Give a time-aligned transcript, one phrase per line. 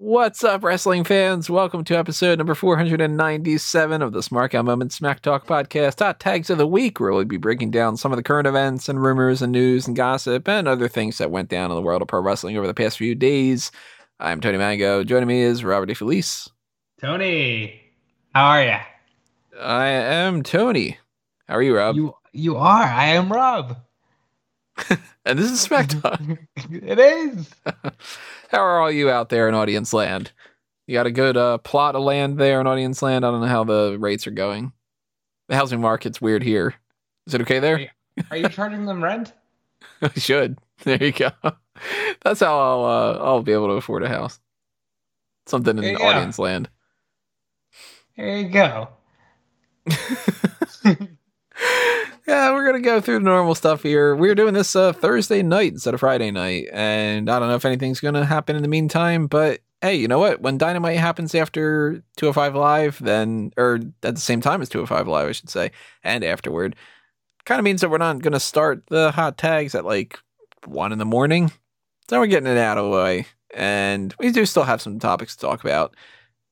[0.00, 1.48] What's up, wrestling fans?
[1.48, 6.00] Welcome to episode number 497 of the Smark Out Moment Smack Talk podcast.
[6.00, 8.88] Hot tags of the week, where we'll be breaking down some of the current events
[8.88, 12.02] and rumors and news and gossip and other things that went down in the world
[12.02, 13.70] of pro wrestling over the past few days.
[14.18, 15.04] I'm Tony Mango.
[15.04, 16.50] Joining me is Robert DeFelice.
[17.00, 17.80] Tony,
[18.34, 18.76] how are you?
[19.60, 20.98] I am Tony.
[21.46, 21.94] How are you, Rob?
[21.94, 22.82] You you are.
[22.82, 23.76] I am Rob.
[25.24, 26.20] and this is Smack Talk.
[26.70, 27.50] it is.
[28.50, 30.32] How are all you out there in audience land?
[30.86, 33.24] You got a good uh, plot of land there in audience land?
[33.24, 34.72] I don't know how the rates are going.
[35.48, 36.74] The housing market's weird here.
[37.26, 37.76] Is it okay there?
[37.76, 37.88] Are you,
[38.32, 39.32] are you charging them rent?
[40.02, 40.58] I should.
[40.84, 41.30] There you go.
[42.22, 44.40] That's how I'll uh, I'll be able to afford a house.
[45.46, 46.68] Something in audience land.
[48.16, 48.88] There you go.
[52.26, 54.14] Yeah, we're gonna go through the normal stuff here.
[54.14, 57.64] We're doing this uh, Thursday night instead of Friday night, and I don't know if
[57.64, 59.26] anything's gonna happen in the meantime.
[59.26, 60.40] But hey, you know what?
[60.40, 65.28] When Dynamite happens after 205 Live, then or at the same time as 205 Live,
[65.28, 65.72] I should say,
[66.04, 66.76] and afterward,
[67.44, 70.18] kind of means that we're not gonna start the hot tags at like
[70.66, 71.50] one in the morning.
[72.08, 75.34] So we're getting it out of the way, and we do still have some topics
[75.36, 75.96] to talk about.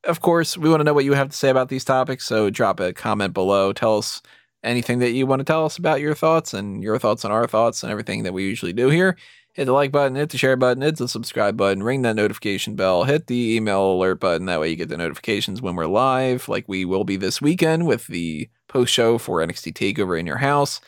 [0.05, 2.49] Of course, we want to know what you have to say about these topics, so
[2.49, 3.73] drop a comment below.
[3.73, 4.23] Tell us
[4.62, 7.47] anything that you want to tell us about your thoughts and your thoughts on our
[7.47, 9.16] thoughts and everything that we usually do here.
[9.55, 12.77] Hit the like button, hit the share button, hit the subscribe button, ring that notification
[12.77, 14.47] bell, hit the email alert button.
[14.47, 17.86] That way you get the notifications when we're live, like we will be this weekend
[17.86, 20.81] with the post show for NXT TakeOver in your house.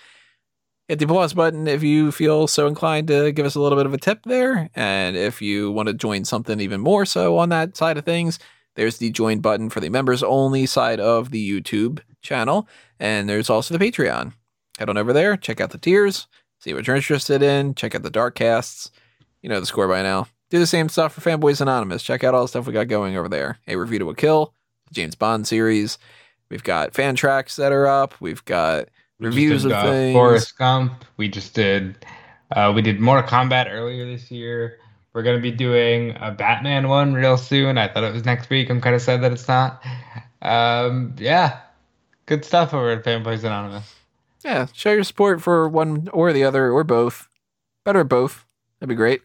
[0.86, 3.86] Hit the pause button if you feel so inclined to give us a little bit
[3.86, 4.68] of a tip there.
[4.74, 8.38] And if you want to join something even more so on that side of things,
[8.76, 12.68] there's the join button for the members only side of the YouTube channel.
[12.98, 14.32] And there's also the Patreon.
[14.78, 16.26] Head on over there, check out the tiers,
[16.58, 18.90] see what you're interested in, check out the dark casts.
[19.42, 20.28] You know the score by now.
[20.50, 22.02] Do the same stuff for Fanboys Anonymous.
[22.02, 23.58] Check out all the stuff we got going over there.
[23.66, 24.54] A review to a kill,
[24.88, 25.98] the James Bond series.
[26.48, 28.14] We've got fan tracks that are up.
[28.20, 28.88] We've got
[29.18, 30.14] we reviews did, of uh, things.
[30.14, 31.04] Forrest Gump.
[31.16, 32.04] We just did.
[32.54, 34.78] Uh, we did Mortal Kombat earlier this year.
[35.12, 37.78] We're gonna be doing a Batman one real soon.
[37.78, 38.70] I thought it was next week.
[38.70, 39.82] I'm kind of sad that it's not.
[40.42, 41.60] Um, yeah,
[42.32, 43.94] good stuff over at Fanboys Anonymous.
[44.42, 47.28] Yeah, show your support for one or the other or both.
[47.84, 48.46] Better both.
[48.80, 49.20] That'd be great.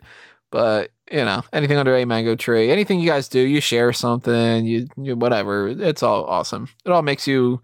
[0.52, 4.66] But you know, anything under a mango tree, anything you guys do, you share something,
[4.66, 5.70] you, you whatever.
[5.70, 6.68] It's all awesome.
[6.86, 7.62] It all makes you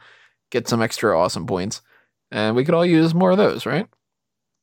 [0.50, 1.82] get some extra awesome points,
[2.32, 3.88] and we could all use more of those, right?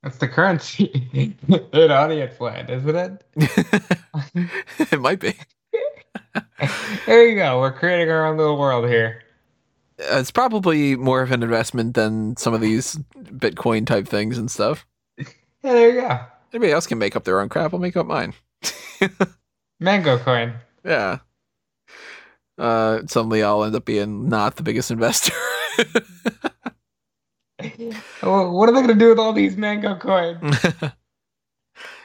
[0.02, 1.06] That's the currency
[1.52, 3.24] in audience land, isn't it?
[4.92, 5.34] it might be.
[7.06, 7.60] there you go.
[7.60, 9.22] We're creating our own little world here.
[10.03, 14.87] It's probably more of an investment than some of these Bitcoin type things and stuff.
[15.62, 16.21] Yeah, there you go.
[16.55, 17.75] Everybody else can make up their own crap.
[17.75, 18.33] I'll make up mine.
[19.78, 20.55] Mango coin.
[20.83, 21.19] Yeah.
[22.56, 25.34] Uh, suddenly I'll end up being not the biggest investor.
[28.22, 30.56] what are they going to do with all these mango coins?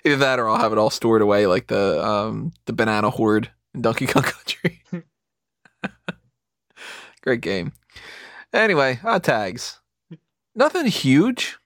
[0.05, 3.49] Either that, or I'll have it all stored away like the um the banana hoard
[3.73, 4.83] in Donkey Kong Country.
[7.21, 7.73] Great game.
[8.55, 9.79] Anyway, tags.
[10.55, 11.57] Nothing huge.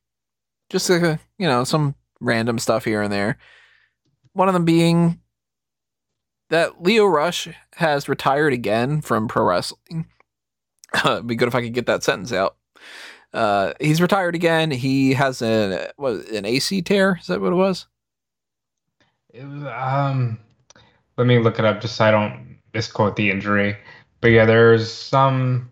[0.70, 3.38] Just like a, you know some random stuff here and there.
[4.34, 5.22] One of them being
[6.50, 10.08] that Lio Rush has retired again from pro wrestling.
[11.06, 12.56] It'd be good if I could get that sentence out.
[13.34, 14.72] Uh, he's retired again.
[14.72, 17.20] He has an an AC tear.
[17.22, 17.86] Is that what it was?
[19.32, 19.64] It was.
[19.64, 20.40] Um,
[21.18, 23.78] let me look it up just so I don't misquote the injury.
[24.22, 25.72] But yeah, there's some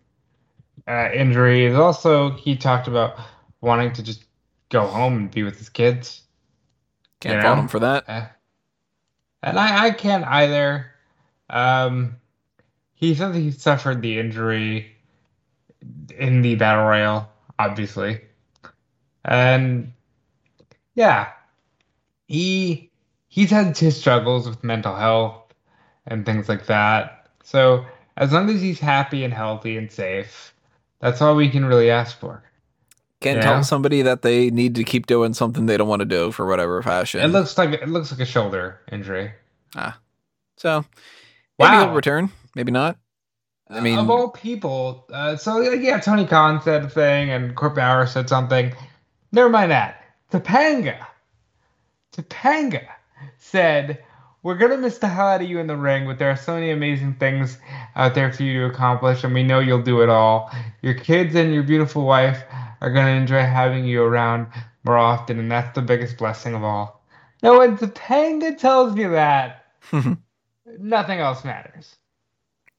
[0.88, 1.76] uh, injuries.
[1.76, 3.20] Also, he talked about
[3.62, 4.24] wanting to just
[4.70, 6.22] go home and be with his kids.
[7.20, 8.06] Can't fault him for that.
[8.08, 8.28] Uh,
[9.44, 10.88] and I, I can't either.
[11.50, 12.18] Um,
[12.94, 14.96] he said he suffered the injury
[16.18, 18.22] in the battle royal obviously.
[19.26, 19.94] And
[20.96, 21.30] yeah,
[22.28, 22.92] he
[23.28, 25.54] he's had his struggles with mental health
[26.06, 27.30] and things like that.
[27.44, 27.86] So
[28.16, 30.54] as long as he's happy and healthy and safe,
[31.00, 32.44] that's all we can really ask for.
[33.20, 36.32] Can't tell somebody that they need to keep doing something they don't want to do
[36.32, 37.22] for whatever fashion.
[37.22, 39.32] It looks like it looks like a shoulder injury.
[39.76, 40.00] Ah,
[40.56, 40.86] so
[41.58, 41.86] maybe wow.
[41.86, 42.98] he'll return, maybe not.
[43.70, 47.76] I mean, of all people, uh, so yeah, Tony Khan said a thing, and Court
[47.76, 48.74] Bauer said something.
[49.32, 50.04] Never mind that.
[50.32, 51.06] Topanga,
[52.16, 52.88] Topanga
[53.40, 54.04] said,
[54.48, 56.54] "We're gonna miss the hell out of you in the ring, but there are so
[56.54, 57.58] many amazing things
[57.98, 60.50] out there for you to accomplish, and we know you'll do it all.
[60.82, 62.46] Your kids and your beautiful wife
[62.80, 64.48] are gonna enjoy having you around
[64.86, 67.04] more often, and that's the biggest blessing of all."
[67.44, 69.66] No, when Topanga tells me that,
[70.80, 71.98] nothing else matters.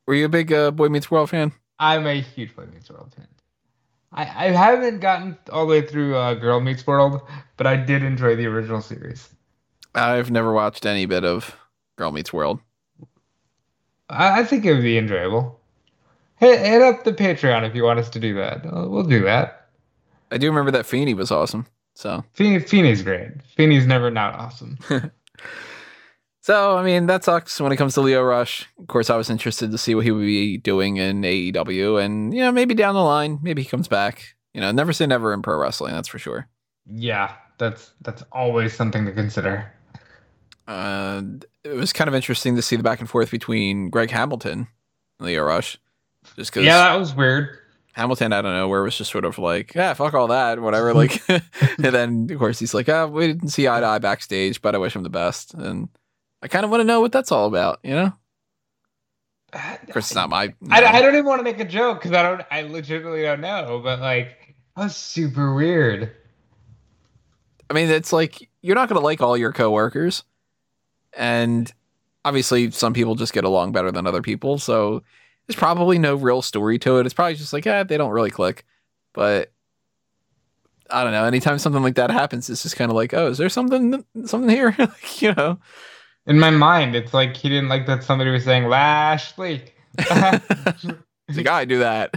[0.07, 1.53] Were you a big uh, Boy Meets World fan?
[1.79, 3.29] I'm a huge Boy Meets World fan.
[4.11, 7.21] I, I haven't gotten all the way through uh, Girl Meets World,
[7.59, 9.29] but I did enjoy the original series.
[9.95, 11.57] I've never watched any bit of
[11.97, 12.61] Girl Meets World.
[14.09, 15.59] I, I think it would be enjoyable.
[16.37, 18.65] Hit, hit up the Patreon if you want us to do that.
[18.65, 19.69] We'll, we'll do that.
[20.31, 21.67] I do remember that Feeny was awesome.
[21.95, 23.43] So Fe- Feeny's great.
[23.57, 24.79] Feeny's never not awesome.
[26.41, 28.67] So, I mean, that sucks when it comes to Lio Rush.
[28.79, 32.03] Of course, I was interested to see what he would be doing in AEW.
[32.03, 34.35] And, you know, maybe down the line, maybe he comes back.
[34.55, 36.49] You know, never say never in pro wrestling, that's for sure.
[36.91, 39.71] yeah, that's that's always something to consider.
[40.69, 41.23] Uh,
[41.65, 44.69] it was kind of interesting to see the back and forth between Greg Hamilton
[45.19, 45.79] and Lio Rush.
[46.37, 47.59] Just because Yeah, that was weird.
[47.95, 50.61] Hamilton, I don't know, where it was just sort of like, yeah, fuck all that,
[50.61, 50.95] whatever.
[50.95, 51.43] Like, and
[51.79, 54.79] then, of course, he's like, ah, we didn't see eye to eye backstage, but I
[54.79, 55.55] wish him the best.
[55.55, 55.89] And
[56.43, 58.13] I kind of want to know what that's all about, you know?
[59.53, 60.55] Of course, it's not my.
[60.71, 62.43] I, I don't even want to make a joke because I don't.
[62.51, 63.81] I legitimately don't know.
[63.83, 66.15] But like, that was super weird.
[67.71, 70.23] I mean, it's like you're not going to like all your coworkers,
[71.19, 71.71] and
[72.25, 74.57] obviously, some people just get along better than other people.
[74.59, 75.03] So
[75.47, 77.07] there's probably no real story to it.
[77.07, 78.65] It's probably just like, yeah, they don't really click.
[79.13, 79.53] But
[80.91, 81.25] I don't know.
[81.25, 84.49] Anytime something like that happens, it's just kind of like, oh, is there something something
[84.49, 84.75] here?
[84.79, 85.59] like, you know.
[86.27, 89.65] In my mind, it's like he didn't like that somebody was saying Lashley.
[89.99, 92.15] He's like, I do that.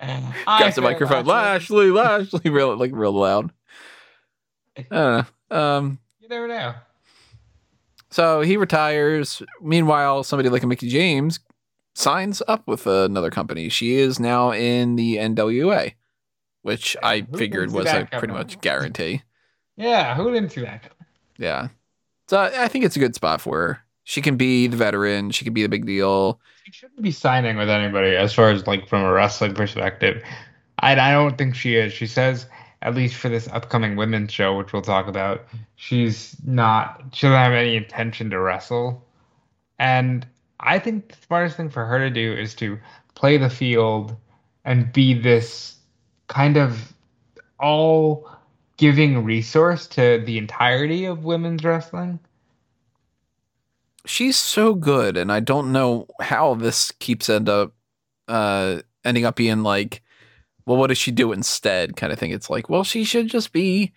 [0.00, 3.52] Grabs the microphone, Lashley, Lashley, real like real loud.
[4.76, 5.56] I don't know.
[5.56, 6.74] Um, You never know.
[8.12, 9.42] So he retires.
[9.62, 11.40] Meanwhile, somebody like a Mickie James
[11.94, 13.70] signs up with another company.
[13.70, 15.94] She is now in the NWA,
[16.60, 19.22] which I figured was a pretty much guarantee.
[19.76, 20.92] Yeah, who didn't see that?
[21.38, 21.68] Yeah.
[22.28, 23.80] So I I think it's a good spot for her.
[24.04, 25.30] She can be the veteran.
[25.30, 26.38] She can be the big deal.
[26.64, 30.22] She shouldn't be signing with anybody as far as like from a wrestling perspective.
[30.80, 31.92] I, I don't think she is.
[31.92, 32.46] She says,
[32.82, 35.44] at least for this upcoming women's show, which we'll talk about,
[35.76, 39.06] she's not, she doesn't have any intention to wrestle.
[39.78, 40.26] And
[40.60, 42.78] I think the smartest thing for her to do is to
[43.14, 44.16] play the field
[44.64, 45.76] and be this
[46.28, 46.92] kind of
[47.58, 48.28] all
[48.76, 52.18] giving resource to the entirety of women's wrestling.
[54.04, 57.72] she's so good and i don't know how this keeps end up
[58.26, 60.02] uh ending up being like
[60.66, 62.30] well what does she do instead kind of thing?
[62.30, 63.92] It's like well she should just be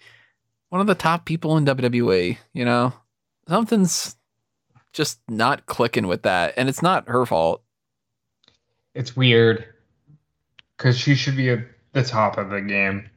[0.69, 2.93] one of the top people in wwe you know?
[3.47, 4.15] Something's
[4.93, 7.61] just not clicking with that and it's not her fault.
[8.93, 9.65] It's weird
[10.77, 11.59] because she should be at
[11.93, 13.09] the top of the game.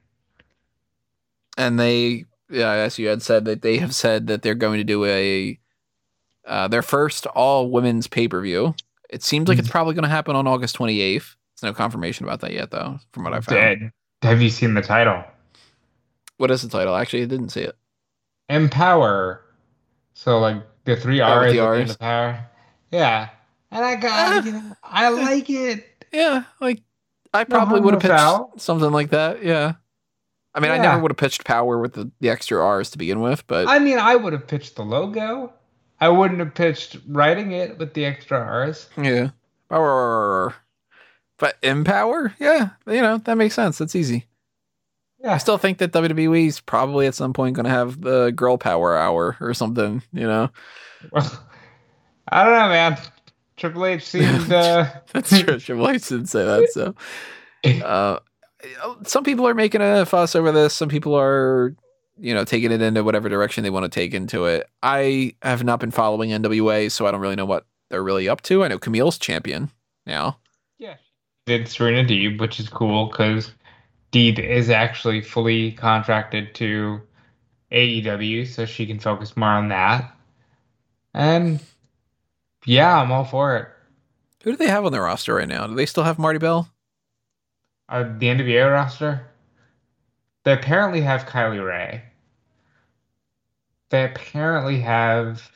[1.56, 4.84] and they yeah as you had said that they have said that they're going to
[4.84, 5.58] do a
[6.46, 8.74] uh, their first all women's pay-per-view.
[9.10, 12.40] It seems like it's probably going to happen on august 28th there's no confirmation about
[12.40, 13.92] that yet though from what i found.
[14.22, 15.22] Have you seen the title?
[16.38, 16.94] What is the title?
[16.96, 17.76] Actually, I didn't see it.
[18.48, 19.44] Empower.
[20.14, 21.90] So like the three Oh, R's the the Rs?
[21.92, 22.46] of power.
[22.90, 23.28] Yeah.
[23.70, 26.04] And I got you know, I like it.
[26.12, 26.82] Yeah, like
[27.34, 28.52] I probably harm, would have pitched foul.
[28.56, 29.44] something like that.
[29.44, 29.74] Yeah.
[30.54, 33.20] I mean, I never would have pitched Power with the, the extra R's to begin
[33.20, 35.52] with, but I mean, I would have pitched the logo.
[36.00, 38.88] I wouldn't have pitched writing it with the extra R's.
[39.00, 39.30] yeah.
[39.68, 40.54] Power.
[41.38, 42.34] But Empower?
[42.38, 43.78] Yeah, you know, that makes sense.
[43.78, 44.26] That's easy.
[45.20, 45.34] Yeah.
[45.34, 48.56] I still think that WWE is probably at some point going to have the Girl
[48.56, 50.50] Power Hour or something, you know?
[51.10, 51.46] Well,
[52.28, 52.98] I don't know, man.
[53.56, 55.58] Triple H seemed uh That's true.
[55.58, 56.94] Triple H didn't say that, so.
[57.84, 58.20] Uh,
[59.04, 60.74] some people are making a fuss over this.
[60.74, 61.74] Some people are,
[62.18, 64.68] you know, taking it into whatever direction they want to take into it.
[64.82, 68.42] I have not been following NWA, so I don't really know what they're really up
[68.42, 68.62] to.
[68.62, 69.70] I know Kamille's champion
[70.06, 70.38] now.
[70.78, 70.96] Yeah.
[71.48, 73.52] Did Serena Deeb, which is cool because
[74.12, 77.00] Deeb is actually fully contracted to
[77.72, 80.14] AEW, so she can focus more on that.
[81.14, 81.58] And
[82.66, 83.68] yeah, I'm all for it.
[84.44, 85.66] Who do they have on their roster right now?
[85.66, 86.68] Do they still have Marti Belle?
[87.88, 89.26] Uh, the NWA roster,
[90.44, 92.02] they apparently have Kylie Rae.
[93.88, 95.50] They apparently have,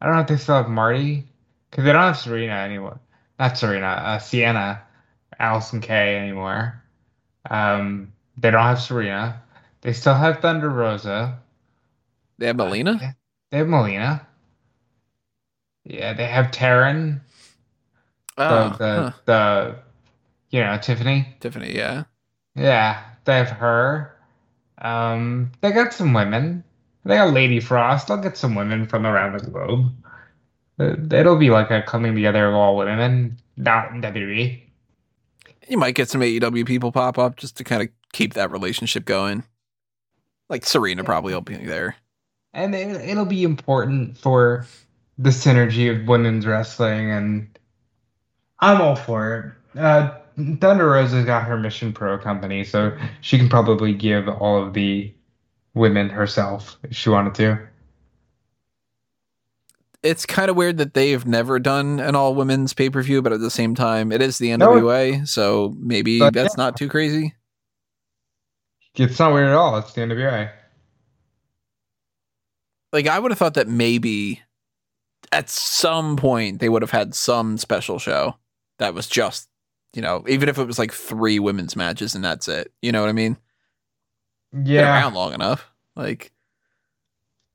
[0.00, 1.24] I don't know if they still have Marty,
[1.70, 2.98] because they don't have Serena anymore.
[3.38, 4.82] Not Serena, uh, Sienna,
[5.40, 6.82] Allysin Kay anymore.
[7.50, 9.42] Um, they don't have Serena.
[9.82, 11.38] They still have Thunder Rosa.
[12.38, 13.16] They have Melina.
[13.50, 14.26] They have Melina.
[15.84, 17.20] Yeah, they have Taryn,
[18.38, 19.10] Oh, the, the, huh.
[19.24, 19.76] the,
[20.50, 21.34] you know, Tiffany.
[21.40, 21.74] Tiffany.
[21.74, 22.04] Yeah.
[22.54, 24.16] Yeah, they have her.
[24.78, 26.64] Um, they got some women.
[27.04, 28.08] They got Lady Frost.
[28.08, 29.92] They'll get some women from around the globe.
[30.78, 34.62] Uh, It'll be like a coming together of all women, and not in WWE.
[35.68, 39.04] You might get some AEW people pop up just to kind of keep that relationship
[39.04, 39.44] going.
[40.48, 41.96] Like Serena probably will be there.
[42.54, 44.66] and it, it'll be important for
[45.18, 47.58] the synergy of women's wrestling and
[48.60, 50.10] i'm all for it uh,
[50.60, 55.10] thunder rosa's got her mission pro company so she can probably give all of the
[55.72, 57.58] women herself if she wanted to
[60.02, 63.32] It's kind of weird that they've never done an all women's pay per view, but
[63.32, 67.34] at the same time, it is the No, NWA, so maybe that's not too crazy.
[68.94, 70.50] it's not weird at all it's the nwa
[72.92, 74.42] Like I would have thought that maybe
[75.32, 78.36] at some point they would have had some special show
[78.78, 79.48] that was just,
[79.94, 82.72] you know, even if it was like three women's matches and that's it.
[82.82, 83.36] You know what I mean?
[84.52, 85.70] Been yeah around long enough.
[85.94, 86.32] Like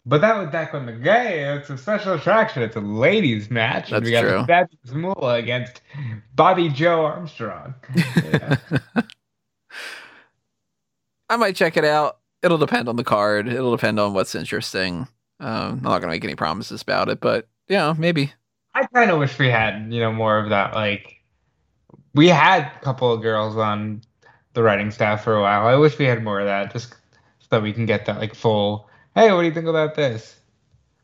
[0.06, 3.92] but that was back when the gay it's a special attraction it's a ladies match
[3.92, 4.96] and That's we got true.
[4.96, 5.82] Moolah against
[6.36, 7.76] bobby joe armstrong
[8.16, 8.58] yeah.
[11.32, 12.18] I might check it out.
[12.44, 13.48] It'll depend on the card.
[13.48, 15.08] It'll depend on what's interesting.
[15.40, 18.34] Um, I'm not gonna make any promises about it, but yeah, maybe.
[18.76, 20.74] I kind of wish we had, you know, more of that.
[20.74, 21.22] Like,
[22.14, 24.02] we had a couple of girls on
[24.54, 25.68] the writing staff for a while.
[25.68, 28.36] I wish we had more of that, just so that we can get that like
[28.36, 28.90] full.
[29.16, 30.38] Hey, what do you think about this?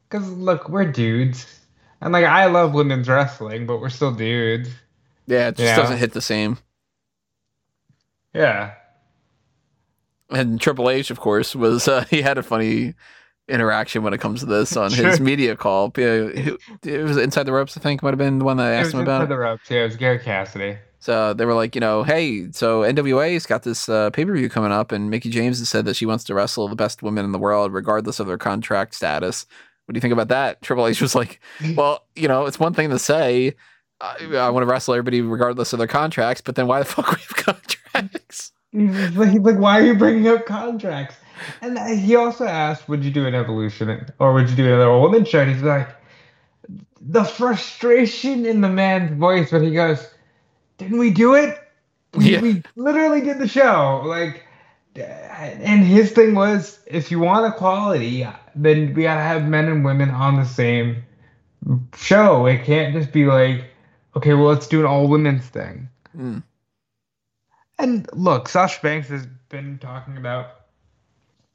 [0.10, 1.60] Because look, we're dudes,
[2.02, 4.70] and like I love women's wrestling, but we're still dudes.
[5.26, 6.58] Yeah, it just doesn't hit the same.
[8.34, 8.74] Yeah,
[10.30, 12.94] And Triple H, of course, was uh, he had a funny
[13.50, 15.92] interaction when it comes to this on his media call.
[15.96, 18.94] It was Inside the Ropes, I think, might have been the one that I asked
[18.94, 19.24] him about.
[19.24, 19.30] it.
[19.30, 19.70] the ropes.
[19.72, 20.78] Yeah, it was Gary Cassidy.
[21.08, 24.50] So they were like, you know, hey, so NWA's got this uh, pay per view
[24.50, 27.24] coming up, and Mickie James has said that she wants to wrestle the best women
[27.24, 29.46] in the world, regardless of their contract status.
[29.86, 30.62] What do you think about that?
[30.64, 31.40] Triple H was like,
[31.78, 33.56] well, you know, it's one thing to say,
[34.02, 37.10] I, I want to wrestle everybody regardless of their contracts, but then why the fuck
[37.10, 38.52] we have contracts?
[38.74, 41.16] Like, like, why are you bringing up contracts?
[41.62, 45.24] And he also asked, would you do an evolution or would you do another woman
[45.24, 45.40] show?
[45.40, 45.88] And he's like,
[47.00, 50.06] the frustration in the man's voice when he goes,
[50.78, 51.58] didn't we do it?
[52.14, 52.42] We, Yeah.
[52.42, 54.04] we literally did the show.
[54.06, 54.46] Like,
[54.96, 60.10] and his thing was, if you want equality, then we gotta have men and women
[60.10, 61.04] on the same
[61.96, 62.46] show.
[62.46, 63.66] It can't just be like,
[64.16, 65.90] okay, well, let's do an all women's thing.
[66.18, 66.42] Mm.
[67.78, 70.48] And look, Sasha Banks has been talking about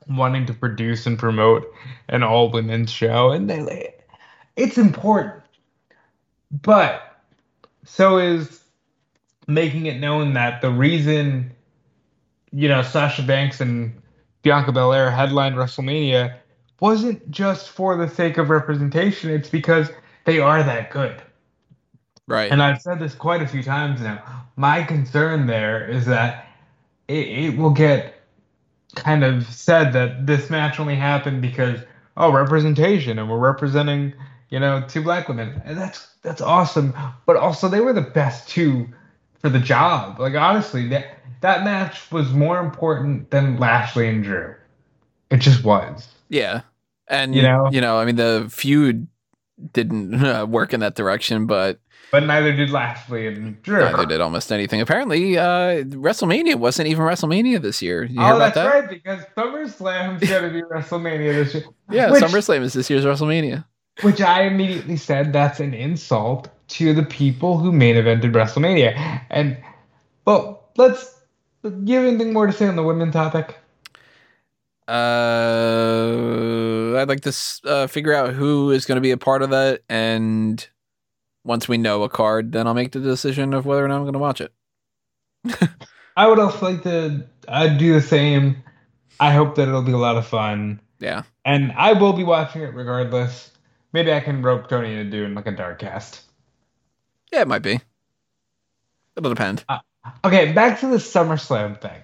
[0.09, 1.65] wanting to produce and promote
[2.09, 3.95] an all women's show, and they,
[4.57, 5.43] it's important.
[6.51, 7.03] But
[7.85, 8.62] so is
[9.55, 11.53] making it known that the reason,
[12.53, 14.01] you know, Sasha Banks and
[14.43, 16.37] Bianca Belair headlined WrestleMania
[16.81, 19.91] wasn't just for the sake of representation, it's because
[20.25, 21.23] they are that good.
[22.27, 22.51] Right.
[22.51, 24.47] And I've said this quite a few times now.
[24.57, 26.47] My concern there is that
[27.09, 28.15] it, it will get
[28.95, 31.81] kind of said that this match only happened because
[32.17, 34.13] oh representation and we're representing
[34.51, 36.93] you know two black women and that's that's awesome
[37.25, 38.87] but also they were the best two
[39.43, 44.55] for the job like honestly that that match was more important than Lashley and Drew
[45.31, 46.63] it just was yeah.
[47.09, 47.69] And, You know?
[47.71, 49.07] you know, I mean, the feud
[49.75, 51.79] didn't uh, work in that direction, but
[52.11, 54.81] but neither did Lashley and Drew neither did almost anything.
[54.81, 58.05] Apparently, uh, WrestleMania wasn't even WrestleMania this year.
[58.05, 58.81] You hear oh about that's that?
[58.81, 63.65] right because SummerSlam's gonna be WrestleMania this year Yeah, Which- SummerSlam is this year's WrestleMania.
[64.01, 69.21] Which I immediately said that's an insult to the people who main evented WrestleMania.
[69.29, 69.59] And,
[70.25, 71.21] well, let's.
[71.63, 73.57] Do you have anything more to say on the women topic?
[74.89, 76.13] Uh,
[76.99, 77.33] I'd like to
[77.65, 80.67] uh, figure out who is going to be a part of that, and
[81.45, 84.03] once we know a card, then I'll make the decision of whether or not I'm
[84.03, 84.53] going to watch it.
[86.17, 88.63] I would also like to I'd do the same.
[89.21, 90.81] I hope that it'll be a lot of fun.
[90.99, 93.51] Yeah, And I will be watching it regardless.
[93.93, 96.23] Maybe I can rope Tony into doing like a dark cast.
[97.33, 97.81] yeah, it might be.
[99.17, 99.65] It'll depend.
[99.69, 99.79] Uh,
[100.25, 102.03] okay, back to the SummerSlam thing.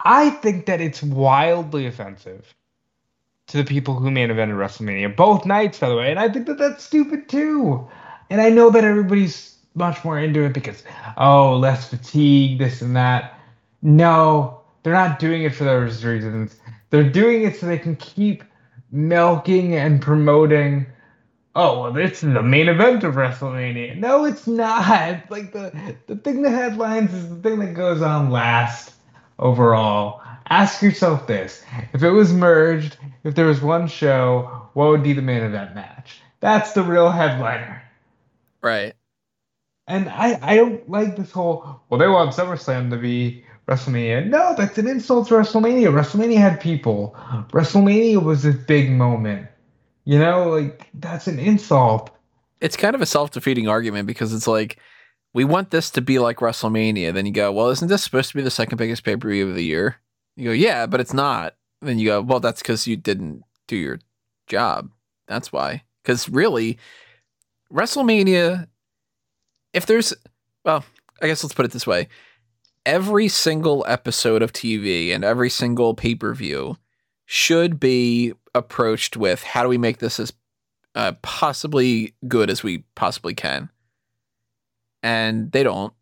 [0.00, 2.54] I think that it's wildly offensive
[3.48, 6.46] to the people who main evented WrestleMania, both nights, by the way, and I think
[6.46, 7.88] that that's stupid too.
[8.30, 10.82] And I know that everybody's much more into it because,
[11.16, 13.38] oh, less fatigue, this and that.
[13.82, 16.56] No, they're not doing it for those reasons.
[16.90, 18.44] They're doing it so they can keep
[18.90, 20.86] milking and promoting.
[21.56, 23.96] Oh well, this is the main event of WrestleMania.
[23.96, 24.84] No, it's not.
[25.30, 28.92] Like the the thing that headlines is the thing that goes on last
[29.38, 30.20] overall.
[30.48, 35.12] ask yourself this: if it was merged, if there was one show, what would be
[35.12, 36.20] the main event match?
[36.40, 37.82] That's the real headliner.
[38.60, 38.94] Right.
[39.86, 44.26] And I, I don't like this whole, well, they want SummerSlam to be WrestleMania.
[44.26, 45.88] No, that's an insult to WrestleMania.
[45.88, 47.14] WrestleMania had people.
[47.50, 49.48] WrestleMania was this big moment.
[50.04, 52.10] You know, like, that's an insult.
[52.60, 54.78] It's kind of a self defeating argument because it's like,
[55.32, 57.12] we want this to be like WrestleMania.
[57.14, 59.48] Then you go, well, isn't this supposed to be the second biggest pay per view
[59.48, 59.96] of the year?
[60.36, 61.54] You go, yeah, but it's not.
[61.80, 63.98] Then you go, well, that's because you didn't do your
[64.46, 64.90] job.
[65.26, 65.82] That's why.
[66.02, 66.78] Because really,
[67.72, 68.68] WrestleMania,
[69.72, 70.12] if there's,
[70.64, 70.84] well,
[71.22, 72.08] I guess let's put it this way
[72.86, 76.76] every single episode of TV and every single pay per view
[77.26, 80.32] should be approached with how do we make this as
[80.94, 83.70] uh, possibly good as we possibly can.
[85.02, 85.92] And they don't.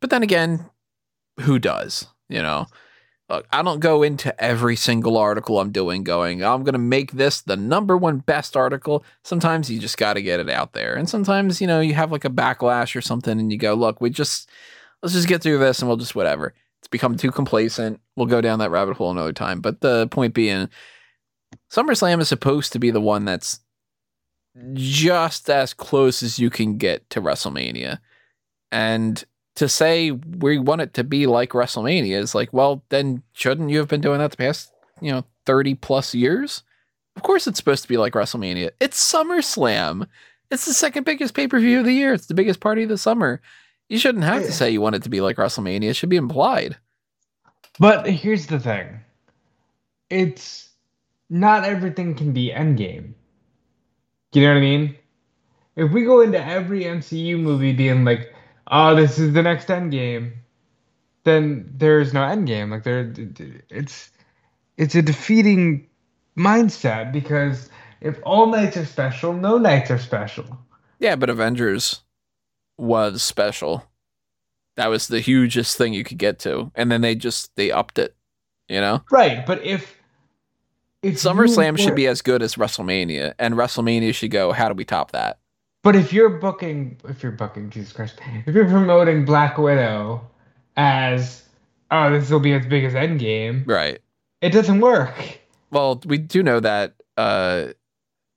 [0.00, 0.70] But then again,
[1.40, 2.06] who does?
[2.28, 2.66] You know,
[3.28, 7.12] look, I don't go into every single article I'm doing going, I'm going to make
[7.12, 9.04] this the number one best article.
[9.22, 10.94] Sometimes you just got to get it out there.
[10.94, 14.00] And sometimes, you know, you have like a backlash or something and you go, look,
[14.00, 14.50] we just,
[15.06, 16.52] let's just get through this and we'll just whatever.
[16.80, 18.00] It's become too complacent.
[18.16, 19.60] We'll go down that rabbit hole another time.
[19.60, 20.68] But the point being,
[21.70, 23.60] SummerSlam is supposed to be the one that's
[24.72, 28.00] just as close as you can get to WrestleMania.
[28.72, 29.22] And
[29.54, 33.78] to say we want it to be like WrestleMania is like, well, then shouldn't you
[33.78, 36.64] have been doing that the past, you know, 30 plus years?
[37.14, 38.72] Of course it's supposed to be like WrestleMania.
[38.80, 40.08] It's SummerSlam.
[40.50, 42.12] It's the second biggest pay per view of the year.
[42.12, 43.40] It's the biggest party of the summer.
[43.88, 45.90] You shouldn't have to say you want it to be like WrestleMania.
[45.90, 46.76] It should be implied.
[47.78, 49.00] But here's the thing
[50.10, 50.70] it's
[51.30, 53.14] not everything can be Endgame.
[54.32, 54.96] You know what I mean?
[55.76, 58.34] If we go into every MCU movie being like,
[58.70, 60.32] oh, this is the next Endgame,
[61.24, 62.70] then there's no Endgame.
[62.70, 63.12] Like there,
[63.70, 64.10] it's
[64.76, 65.86] it's a defeating
[66.36, 70.44] mindset because if all nights are special, no nights are special.
[70.98, 72.02] Yeah, but Avengers
[72.78, 73.84] was special.
[74.76, 77.98] That was the hugest thing you could get to, and then they just they upped
[77.98, 78.14] it.
[78.68, 79.46] You know, right?
[79.46, 79.96] But if
[81.02, 84.84] if SummerSlam should be as good as WrestleMania, and WrestleMania should go, how do we
[84.84, 85.38] top that?
[85.82, 90.28] But if you're booking, if you're booking, Jesus Christ, if you're promoting Black Widow
[90.76, 91.44] as,
[91.92, 94.00] oh, this will be as big as Endgame, right?
[94.40, 95.14] It doesn't work.
[95.70, 97.68] Well, we do know that uh,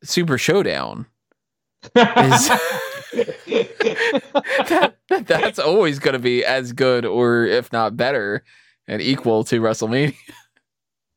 [0.04, 1.08] Super Showdown
[1.95, 2.52] is
[3.13, 4.93] that,
[5.26, 8.43] that's always going to be as good, or if not better,
[8.88, 10.15] and equal to WrestleMania.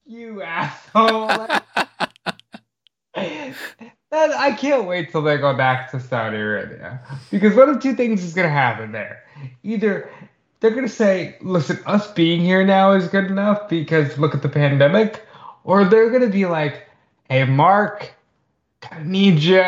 [0.05, 1.31] You asshole.
[4.13, 7.01] That, I can't wait till they go back to Saudi Arabia.
[7.31, 9.23] Because one of two things is going to happen there.
[9.63, 10.11] Either
[10.61, 14.43] they're going to say, listen, us being here now is good enough because look at
[14.43, 15.25] the pandemic.
[15.65, 16.87] Or they're going to be like,
[17.31, 18.13] hey, Mark,
[18.91, 19.65] I need you.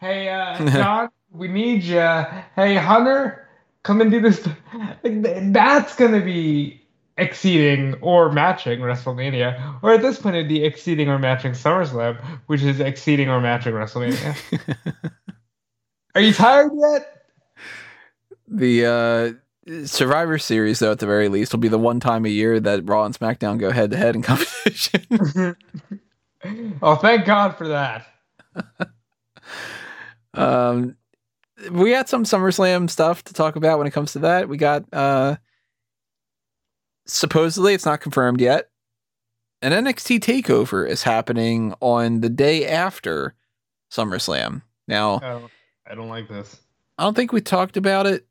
[0.00, 1.98] Hey, uh, John, we need you.
[2.56, 3.46] Hey, Hunter,
[3.82, 4.46] come and do this.
[5.02, 6.80] Like, that's going to be
[7.16, 12.62] exceeding or matching WrestleMania, or at this point it'd be exceeding or matching SummerSlam, which
[12.62, 14.36] is exceeding or matching WrestleMania.
[16.14, 17.26] Are you tired yet?
[18.46, 22.28] The uh, Survivor Series, though, at the very least, will be the one time a
[22.28, 25.04] year that Raw and SmackDown go head to head in competition.
[26.82, 28.06] oh, thank God for that.
[30.34, 30.96] um,
[31.70, 34.48] we got some SummerSlam stuff to talk about when it comes to that.
[34.48, 35.36] We got uh
[37.06, 38.70] supposedly it's not confirmed yet.
[39.62, 43.34] An NXT takeover is happening on the day after
[43.90, 44.62] SummerSlam.
[44.86, 45.50] Now, oh,
[45.86, 46.60] I don't like this.
[46.98, 48.26] I don't think we talked about it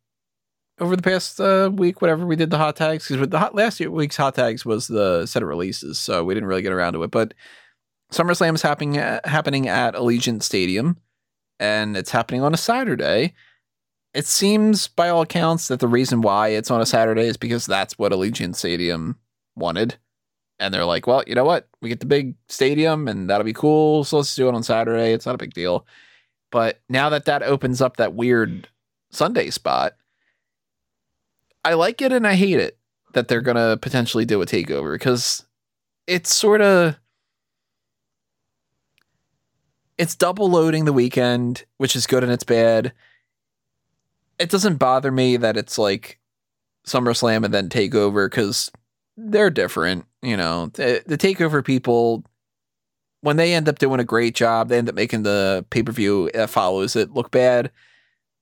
[0.80, 2.02] over the past uh, week.
[2.02, 5.26] Whatever we did the hot tags because the hot, last week's hot tags was the
[5.26, 7.12] set of releases, so we didn't really get around to it.
[7.12, 7.34] But
[8.12, 10.98] SummerSlam is happening at, happening at Allegiant Stadium,
[11.60, 13.34] and it's happening on a Saturday
[14.14, 17.66] it seems by all accounts that the reason why it's on a Saturday is because
[17.66, 19.18] that's what Allegiant Stadium
[19.56, 19.98] wanted.
[20.60, 21.68] And they're like, well, you know what?
[21.82, 24.04] We get the big stadium and that'll be cool.
[24.04, 25.14] So let's do it on Saturday.
[25.14, 25.86] It's not a big deal.
[26.52, 28.70] But now that that opens up that weird
[29.10, 29.96] Sunday spot,
[31.66, 32.78] I like it and I hate it
[33.14, 35.44] that they're going to potentially do a takeover because
[36.06, 36.96] it's sort of
[39.98, 42.94] it's double loading the weekend, which is good and it's bad
[44.40, 46.20] it doesn't bother me that it's like
[46.86, 48.72] SummerSlam and then Takeover because
[49.16, 50.06] they're different.
[50.22, 52.24] You know, the, the Takeover people,
[53.22, 55.92] when they end up doing a great job, they end up making the pay per
[55.92, 57.72] view that follows it look bad.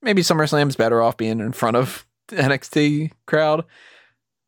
[0.01, 3.65] Maybe SummerSlam's better off being in front of the NXT crowd.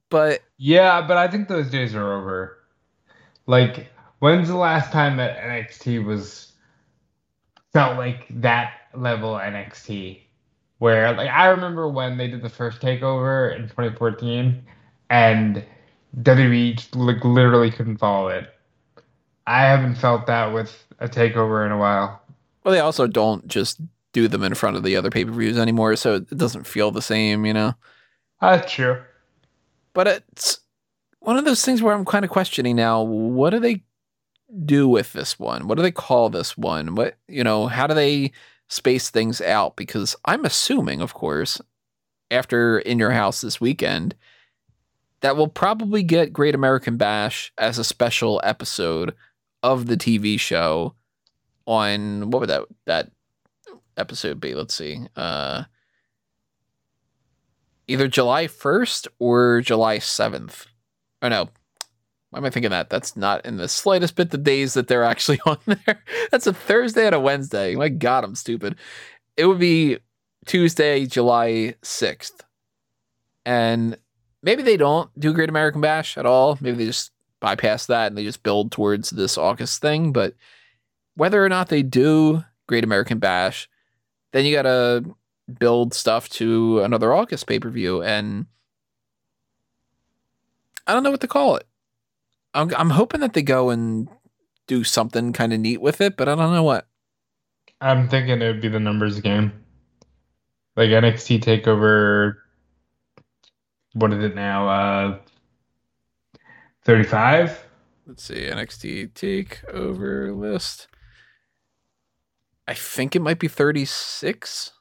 [0.10, 2.58] But yeah, but I think those days are over.
[3.46, 3.90] Like,
[4.20, 6.53] when's the last time that NXT was
[7.74, 10.20] felt like that level NXT?
[10.80, 14.62] Where like I remember when they did the first takeover in 2014,
[15.10, 15.64] and
[16.22, 18.50] WWE like literally couldn't follow it.
[19.48, 22.22] I haven't felt that with a takeover in a while.
[22.64, 23.80] Well, they also don't just
[24.14, 26.92] do them in front of the other pay per views anymore, so it doesn't feel
[26.92, 27.74] the same, you know.
[28.42, 29.02] Uh, that's true.
[29.94, 30.60] But it's
[31.20, 33.02] one of those things where I'm kind of questioning now.
[33.02, 33.84] What are they
[34.66, 35.68] do with this one?
[35.68, 36.96] What do they call this one?
[36.96, 37.68] What you know?
[37.68, 38.32] How do they
[38.68, 39.76] space things out?
[39.76, 41.62] Because I'm assuming, of course,
[42.32, 44.16] after in your house this weekend,
[45.22, 49.14] that we'll probably get Great American Bash as a special episode
[49.62, 50.96] of the TV show
[51.66, 53.12] on what would that that
[53.98, 54.54] episode be?
[54.54, 55.08] Let's see.
[55.16, 55.64] Uh
[57.88, 60.68] either July 1st or July 7th.
[61.22, 61.50] Oh no.
[62.34, 62.90] Why am I thinking that?
[62.90, 66.04] That's not in the slightest bit the days that they're actually on there.
[66.32, 67.76] That's a Thursday and a Wednesday.
[67.76, 68.76] My God, I'm stupid.
[69.38, 70.00] It would be
[70.48, 72.42] Tuesday, July 6th.
[73.46, 73.98] And
[74.42, 76.58] maybe they don't do Great American Bash at all.
[76.60, 80.12] Maybe they just bypass that and they just build towards this August thing.
[80.12, 80.34] But
[81.14, 83.70] whether or not they do Great American Bash,
[84.32, 85.16] then you got to
[85.60, 88.02] build stuff to another August pay per view.
[88.02, 88.48] And
[90.88, 91.68] I don't know what to call it.
[92.54, 94.08] I'm, I'm hoping that they go and
[94.68, 96.88] do something kind of neat with it, but I don't know what.
[97.82, 99.52] I'm thinking it would be the numbers game.
[100.76, 102.36] Like NXT Takeover.
[103.94, 104.68] What is it now?
[104.68, 105.20] Uh,
[106.86, 107.66] 35?
[108.08, 108.48] Let's see.
[108.48, 110.88] NXT Takeover list.
[112.68, 114.72] I think it might be 36.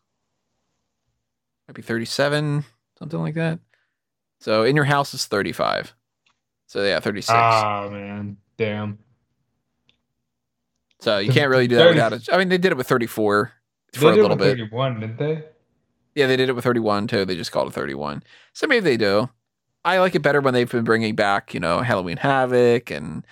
[1.68, 2.64] Might be 37,
[2.98, 3.58] something like that.
[4.40, 5.94] So in your house is 35.
[6.72, 7.28] So yeah, 36.
[7.30, 8.38] Ah, man.
[8.56, 8.98] Damn.
[11.00, 12.28] So you can't really do that 30 without it.
[12.32, 13.52] I mean, they did it with 34
[13.92, 14.50] They for a little with bit.
[14.52, 15.44] 31, didn't they?
[16.14, 17.26] Yeah, they did it with 31 too.
[17.26, 18.22] They just called it 31.
[18.54, 19.28] So maybe they do.
[19.84, 23.26] I like it better when they've been bringing back, you know, Halloween Havoc and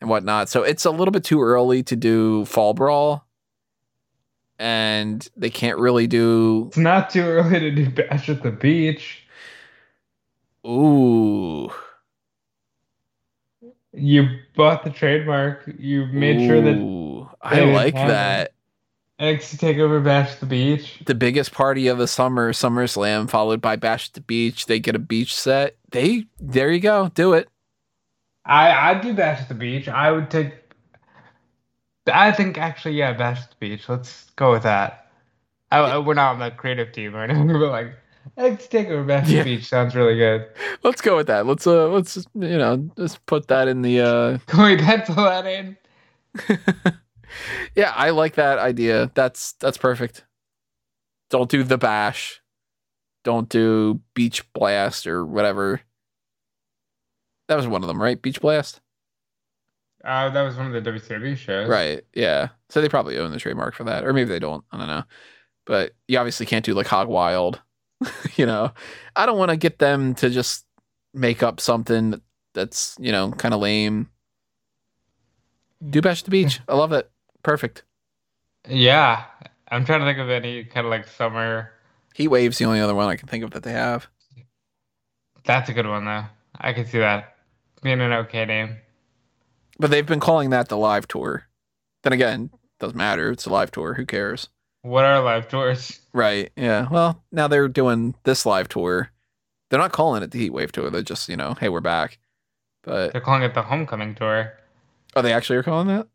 [0.00, 0.48] and whatnot.
[0.48, 3.26] So it's a little bit too early to do Fall Brawl,
[4.58, 6.68] and they can't really do.
[6.68, 9.26] It's not too early to do Bash at the Beach.
[10.66, 11.70] Ooh,
[13.96, 15.64] You bought the trademark.
[15.78, 18.52] You made sure that I like that.
[19.18, 21.00] NXT Takeover Bash at the Beach.
[21.06, 24.66] The biggest party of the summer, SummerSlam, followed by Bash at the Beach.
[24.66, 25.76] They get a beach set.
[25.90, 27.48] They there you go, do it.
[28.44, 29.88] I I'd do Bash at the Beach.
[29.88, 30.52] I would take.
[32.12, 33.88] I think actually, yeah, Bash at the Beach.
[33.88, 35.10] Let's go with that.
[35.72, 37.94] I, I- we're not on the creative team or anything, but like,
[38.36, 39.60] let's take a Bash Yeah.
[39.60, 40.46] Sounds really good.
[40.82, 41.46] Let's go with that.
[41.46, 45.14] Let's uh, let's just, you know, just put that in the uh, Can we pencil
[45.16, 45.76] that in?
[47.74, 49.10] yeah, I like that idea.
[49.14, 50.24] That's that's perfect.
[51.30, 52.40] Don't do the bash.
[53.24, 55.80] Don't do beach blast or whatever.
[57.48, 58.20] That was one of them, right?
[58.20, 58.80] Beach blast.
[60.04, 61.68] Uh, that was one of the WCW shows.
[61.68, 62.04] Right.
[62.14, 62.50] Yeah.
[62.68, 64.64] So they probably own the trademark for that, or maybe they don't.
[64.70, 65.02] I don't know.
[65.64, 67.60] But you obviously can't do like Hog Wild.
[68.36, 68.72] you know,
[69.14, 70.64] I don't want to get them to just
[71.14, 72.20] make up something
[72.54, 74.10] that's you know kind of lame.
[75.88, 76.58] Do bash the beach.
[76.58, 76.70] Hmm.
[76.70, 77.10] I love it.
[77.42, 77.84] Perfect.
[78.68, 79.24] Yeah,
[79.68, 81.72] I'm trying to think of any kind of like summer.
[82.14, 84.08] Heat Wave's the only other one I can think of that they have.
[85.44, 86.24] That's a good one though.
[86.58, 87.36] I can see that
[87.82, 88.76] being an okay name.
[89.78, 91.46] But they've been calling that the live tour.
[92.02, 93.30] Then again, doesn't matter.
[93.30, 93.94] It's a live tour.
[93.94, 94.48] Who cares?
[94.86, 95.98] What are live tours?
[96.12, 96.52] Right.
[96.54, 96.86] Yeah.
[96.88, 99.10] Well, now they're doing this live tour.
[99.68, 100.90] They're not calling it the Heat Wave tour.
[100.90, 102.18] They're just, you know, hey, we're back.
[102.84, 104.52] But They're calling it the Homecoming Tour.
[105.16, 106.06] oh, they actually are calling that?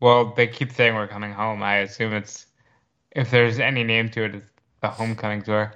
[0.00, 1.62] Well, they keep saying we're coming home.
[1.62, 2.46] I assume it's
[3.12, 4.46] if there's any name to it, it's
[4.80, 5.72] the Homecoming Tour.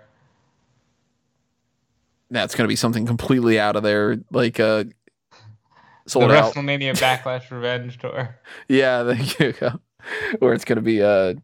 [2.29, 4.85] That's going to be something completely out of there, like uh,
[6.09, 6.55] sold the out.
[6.55, 8.37] WrestleMania Backlash Revenge Tour.
[8.67, 9.79] Yeah, there you go.
[10.41, 11.35] Or it's going to be uh,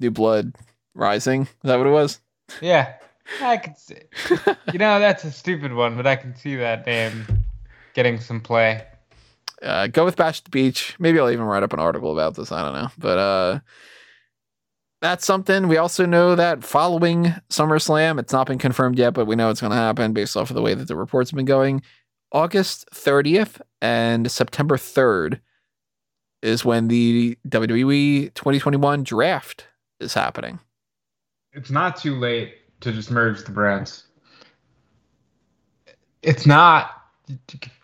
[0.00, 0.54] New Blood
[0.94, 1.42] Rising.
[1.42, 2.20] Is that what it was?
[2.60, 2.94] Yeah,
[3.42, 3.96] I can see.
[4.72, 7.24] You know, that's a stupid one, but I can see that name
[7.94, 8.84] getting some play.
[9.62, 10.94] uh, go with Bash at the Beach.
[10.98, 12.52] Maybe I'll even write up an article about this.
[12.52, 12.88] I don't know.
[12.98, 13.60] But uh,
[15.00, 15.68] that's something.
[15.68, 19.60] We also know that following SummerSlam, it's not been confirmed yet, but we know it's
[19.60, 21.82] going to happen based off of the way that the reports have been going.
[22.32, 25.40] August 30th and September 3rd
[26.42, 29.66] is when the WWE 2021 draft
[30.00, 30.58] is happening.
[31.52, 34.04] It's not too late to just merge the brands.
[36.22, 36.90] It's not.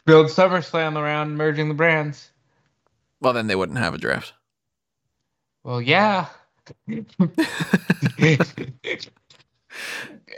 [0.05, 2.31] build SummerSlam around merging the brands.
[3.21, 4.33] Well, then they wouldn't have a draft.
[5.65, 6.27] Well, yeah.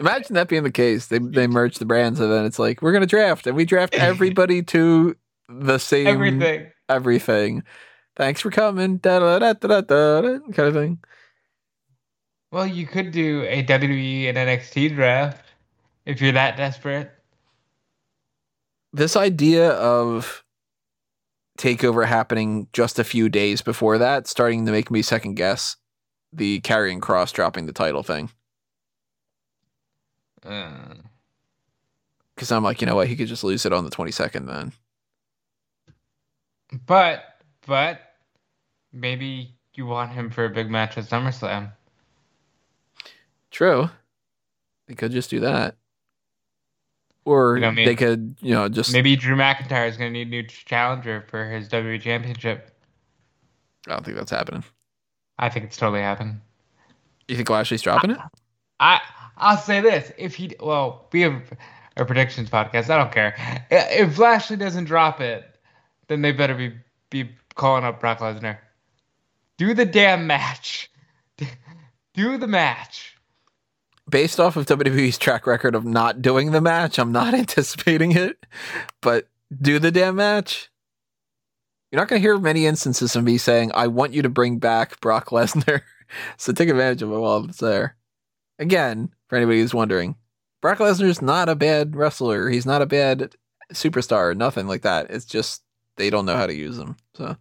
[0.01, 1.07] Imagine that being the case.
[1.07, 3.95] They they merge the brands and then it's like we're gonna draft and we draft
[3.95, 5.17] everybody to
[5.49, 6.67] the same Everything.
[6.89, 7.63] everything.
[8.17, 8.99] Thanks for coming.
[8.99, 10.99] Da, da, da, da, da, kind of thing.
[12.55, 15.45] Well, you could do a WWE and NXT draft
[16.07, 17.11] if you're that desperate.
[18.93, 20.45] This idea of
[21.59, 25.75] takeover happening just a few days before that, starting to make me second guess
[26.33, 28.31] the Karrion Kross dropping the title thing.
[30.47, 30.95] Uh,
[32.37, 34.73] Because I'm like, you know what, he could just lose it on the 22nd then.
[36.87, 37.25] but
[37.67, 38.01] but
[38.93, 41.73] maybe you want him for a big match at SummerSlam.
[43.55, 43.89] True.
[44.89, 45.77] They could just do that.
[47.25, 47.87] Or You know I mean?
[47.87, 51.25] they could, you know, just Maybe Drew McIntyre is going to need a new challenger
[51.29, 52.77] for his WWE Championship.
[53.87, 54.65] I don't think that's happening.
[55.39, 56.41] I think it's totally happening.
[57.29, 58.19] You think Lashley's dropping it?
[58.81, 59.01] I
[59.37, 61.41] I'll say this: if he well, we have
[61.97, 62.91] a predictions podcast.
[62.91, 63.37] I don't care
[63.71, 65.45] if Lashley doesn't drop it,
[66.09, 66.75] then they better be
[67.11, 68.59] be calling up Brock Lesnar.
[69.59, 70.91] Do the damn match.
[72.15, 73.14] Do the match.
[74.09, 78.45] Based off of WWE's track record of not doing the match, I'm not anticipating it.
[79.01, 79.29] But
[79.61, 80.71] do the damn match.
[81.91, 84.59] You're not going to hear many instances of me saying, I want you to bring
[84.59, 85.83] back Brock Lesnar.
[86.37, 87.97] so take advantage of it while it's there.
[88.59, 90.17] Again, for anybody who's wondering,
[90.61, 92.49] Brock Lesnar's not a bad wrestler.
[92.49, 93.35] He's not a bad
[93.73, 95.11] superstar, nothing like that.
[95.11, 95.63] It's just
[95.97, 96.97] they don't know how to use him.
[97.15, 97.37] So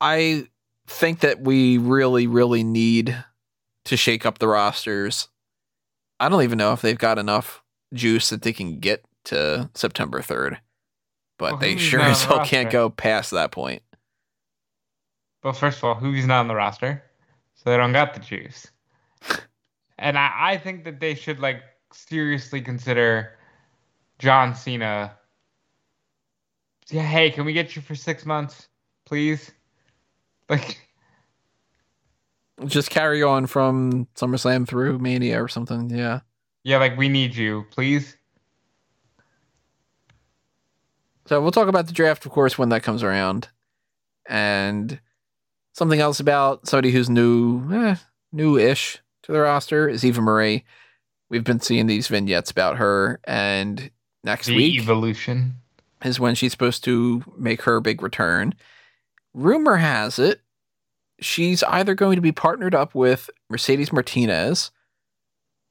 [0.00, 0.46] I
[0.86, 3.16] think that we really, really need
[3.88, 5.28] to shake up the rosters.
[6.20, 7.62] I don't even know if they've got enough
[7.94, 10.58] juice that they can get to September 3rd,
[11.38, 13.82] but Well, they sure as hell can't go past that point.
[15.42, 17.02] Well, first of all, who's not on the roster,
[17.54, 18.66] so they don't got the juice.
[19.98, 23.38] and I, I think that they should like seriously consider
[24.18, 25.16] John Cena.
[26.90, 28.68] Yeah, hey, can we get you for six months,
[29.06, 29.50] please?
[30.48, 30.78] Like,
[32.66, 35.90] Just carry on from SummerSlam through Mania or something.
[35.90, 36.20] Yeah.
[36.64, 38.16] yeah, like we need you, please.
[41.26, 43.48] So we'll talk about the draft, of course, when that comes around.
[44.26, 44.98] And
[45.74, 47.96] something else about somebody who's new, eh,
[48.32, 50.64] new-ish to the roster is Eva Marie.
[51.28, 53.90] We've been seeing these vignettes about her, and
[54.24, 55.56] next The week evolution.
[56.02, 58.54] is when she's supposed to make her big return.
[59.34, 60.40] Rumor has it
[61.20, 64.70] she's either going to be partnered up with Mercedes Martinez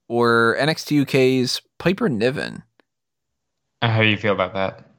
[0.08, 2.64] or NXT UK's Piper Niven.
[3.82, 4.90] How do you feel about that?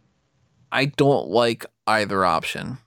[0.71, 2.79] I don't like either option.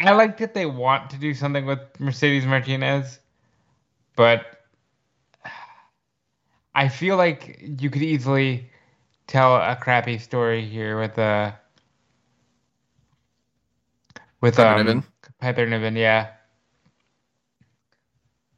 [0.00, 3.20] I like that they want to do something with Mercedes Martinez,
[4.16, 4.44] but
[6.74, 8.70] I feel like you could easily
[9.26, 11.52] tell a crappy story here with uh
[14.46, 15.04] with Piper um Niven?
[15.40, 16.30] Piper Niven, yeah.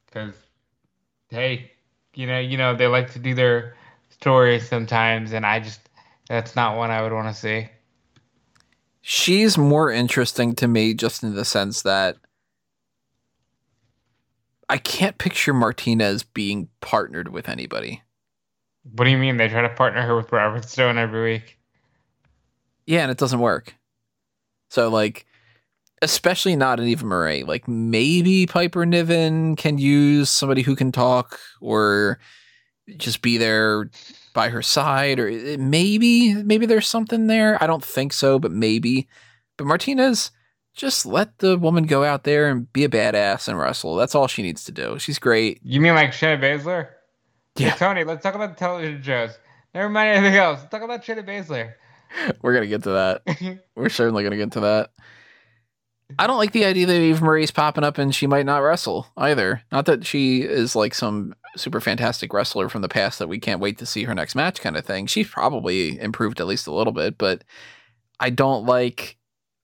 [0.06, 0.34] Because
[1.30, 1.72] hey,
[2.14, 3.74] you know, you know, they like to do their
[4.10, 5.80] stories sometimes, and I just
[6.28, 7.68] that's not one I would want to see.
[9.00, 12.16] She's more interesting to me just in the sense that
[14.68, 18.02] I can't picture Martinez being partnered with anybody.
[18.96, 21.58] What do you mean they try to partner her with Robert Stone every week?
[22.86, 23.74] Yeah, and it doesn't work.
[24.68, 25.26] So like
[26.02, 27.42] especially not an Eva Marie.
[27.44, 32.18] Like maybe Piper Niven can use somebody who can talk or
[32.96, 33.90] just be there
[34.34, 37.62] by her side or maybe maybe there's something there.
[37.62, 39.08] I don't think so, but maybe.
[39.56, 40.30] But Martinez
[40.74, 43.96] just let the woman go out there and be a badass and wrestle.
[43.96, 44.98] That's all she needs to do.
[44.98, 45.60] She's great.
[45.62, 46.88] You mean like Shayna Baszler?
[47.56, 47.70] Yeah.
[47.70, 49.36] Hey, Tony, let's talk about the television shows.
[49.74, 50.60] Never mind anything else.
[50.60, 51.72] Let's talk about Shayna Baszler.
[52.42, 53.60] We're gonna get to that.
[53.74, 54.90] We're certainly going to get to that.
[56.18, 59.08] I don't like the idea that Eva Marie's popping up and she might not wrestle
[59.16, 59.62] either.
[59.70, 63.60] Not that she is like some super fantastic wrestler from the past that we can't
[63.60, 65.06] wait to see her next match kind of thing.
[65.06, 67.44] She's probably improved at least a little bit, but
[68.20, 69.16] I don't like.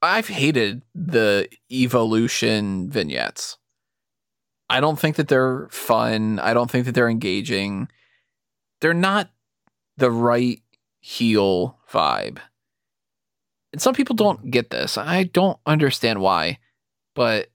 [0.02, 3.56] I've hated the evolution vignettes.
[4.68, 6.38] I don't think that they're fun.
[6.40, 7.88] I don't think that they're engaging.
[8.80, 9.30] They're not
[9.96, 10.60] the right
[11.00, 12.38] heel vibe.
[13.74, 14.96] And some people don't get this.
[14.96, 16.60] I don't understand why,
[17.16, 17.48] but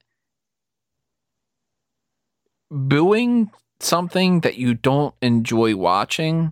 [2.69, 6.51] booing something that you don't enjoy watching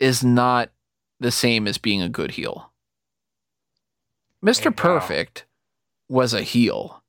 [0.00, 0.70] is not
[1.20, 2.72] the same as being a good heel.
[4.42, 4.70] Mr.
[4.70, 4.76] Wow.
[4.76, 5.44] Perfect
[6.08, 7.02] was a heel.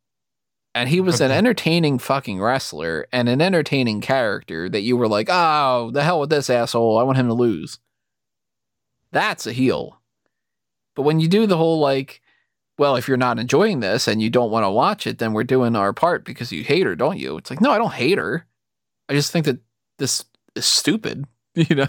[0.75, 5.29] And he was an entertaining fucking wrestler and an entertaining character that you were like,
[5.31, 6.97] oh, the hell with this asshole.
[6.97, 7.79] I want him to lose.
[9.13, 9.98] That's a heel.
[10.99, 12.19] But when you do the whole like,
[12.77, 15.45] well, if you're not enjoying this and you don't want to watch it, then we're
[15.45, 17.37] doing our part because you hate her, don't you?
[17.37, 18.45] It's like, no, I don't hate her.
[19.07, 19.59] I just think that
[19.97, 21.25] this is stupid.
[21.55, 21.87] You know,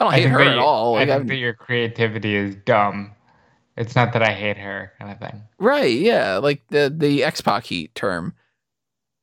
[0.00, 0.94] I don't hate her at all.
[0.96, 3.12] I Like, think I'm- that your creativity is dumb.
[3.76, 5.42] It's not that I hate her, kind of thing.
[5.58, 8.32] Right, yeah, like the the X Pac heat term,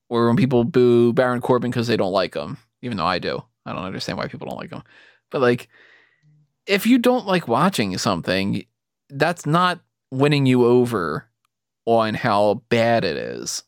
[0.08, 3.44] where when people boo Baron Corbin because they don't like him, even though I do,
[3.66, 4.84] I don't understand why people don't like him.
[5.32, 5.68] But like,
[6.68, 8.66] if you don't like watching something,
[9.10, 9.80] that's not
[10.12, 11.28] winning you over
[11.86, 13.64] on how bad it is.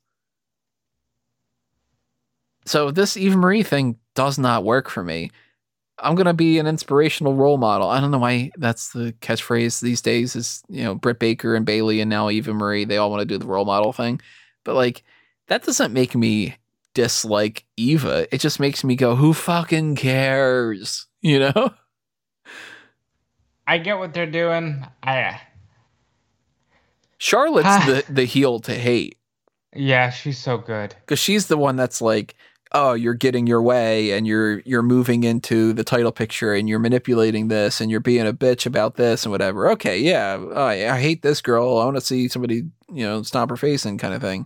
[2.66, 5.32] So this Eva Marie thing does not work for me.
[6.00, 7.90] I'm gonna be an inspirational role model.
[7.90, 10.36] I don't know why that's the catchphrase these days.
[10.36, 12.86] Is you know Britt Baker and Bayley and now Eva Marie.
[12.86, 14.22] They all want to do the role model thing,
[14.64, 15.04] but like
[15.48, 16.56] that doesn't make me
[16.94, 18.28] dislike Eva.
[18.34, 21.08] It just makes me go, who fucking cares?
[21.24, 21.72] You know?
[23.72, 24.86] I get what they're doing.
[25.02, 25.40] I
[27.18, 27.84] Charlotte's Ah.
[28.08, 29.18] the the heel to hate
[29.74, 30.94] yeah, she's so good.
[31.00, 32.36] because she's the one that's like,
[32.74, 36.80] oh, you're getting your way and you're you're moving into the title picture and you're
[36.80, 39.70] manipulating this and you're being a bitch about this and whatever.
[39.72, 41.78] Okay, yeah, oh, I, I hate this girl.
[41.78, 44.46] I want to see somebody, you know, stomp her face and kind of thing.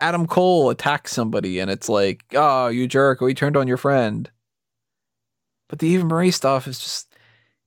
[0.00, 4.28] Adam Cole attacks somebody and it's like, oh, you jerk, we turned on your friend.
[5.68, 7.09] But the Eva Marie stuff is just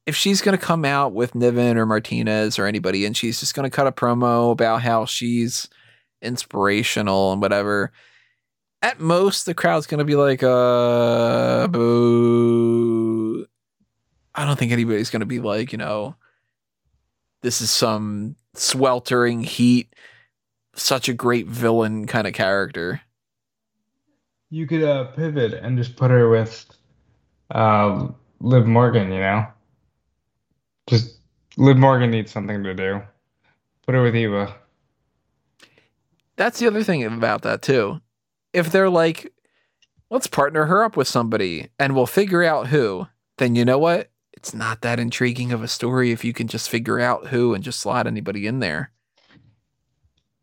[0.06, 3.70] if she's gonna come out with Niven or Martinez or anybody and she's just gonna
[3.70, 5.70] cut a promo about how she's
[6.22, 7.92] inspirational and whatever.
[8.82, 13.46] At most, the crowd's gonna be like, uh, boo.
[14.36, 16.16] I don't think anybody's gonna be like, you know,
[17.42, 19.94] this is some sweltering heat,
[20.76, 23.02] such a great villain kind of character.
[24.50, 26.66] You could uh, pivot and just put her with
[27.52, 29.48] uh, Liv Morgan, you know?
[30.88, 31.19] Just
[31.58, 33.02] Liv Morgan needs something to do.
[33.86, 34.56] Put her with Eva.
[36.36, 38.02] That's the other thing about that too.
[38.54, 39.32] If they're like,
[40.10, 44.10] let's partner her up with somebody and we'll figure out who, then you know what?
[44.34, 47.63] It's not that intriguing of a story if you can just figure out who and
[47.63, 48.91] just slot anybody in there.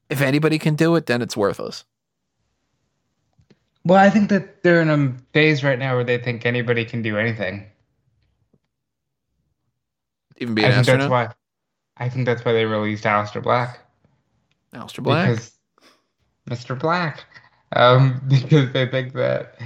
[0.09, 1.85] If anybody can do it, then it's worthless.
[3.85, 7.03] Well, I think that they're in a phase right now where they think anybody can
[7.03, 7.64] do anything.
[10.40, 11.00] Even be I think astronaut.
[11.00, 12.05] that's why.
[12.05, 13.79] I think that's why they released Aleister Black.
[14.74, 15.29] Aleister Black.
[15.29, 15.53] Because
[16.48, 16.79] Mr.
[16.79, 17.24] Black.
[17.72, 19.59] Um, because they think that,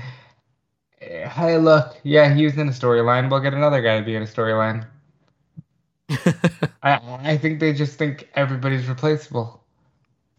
[1.01, 3.31] eh, hey, look, yeah, he was in a storyline.
[3.31, 4.87] We'll get another guy to be in a storyline.
[6.83, 9.63] I, I think they just think everybody's replaceable.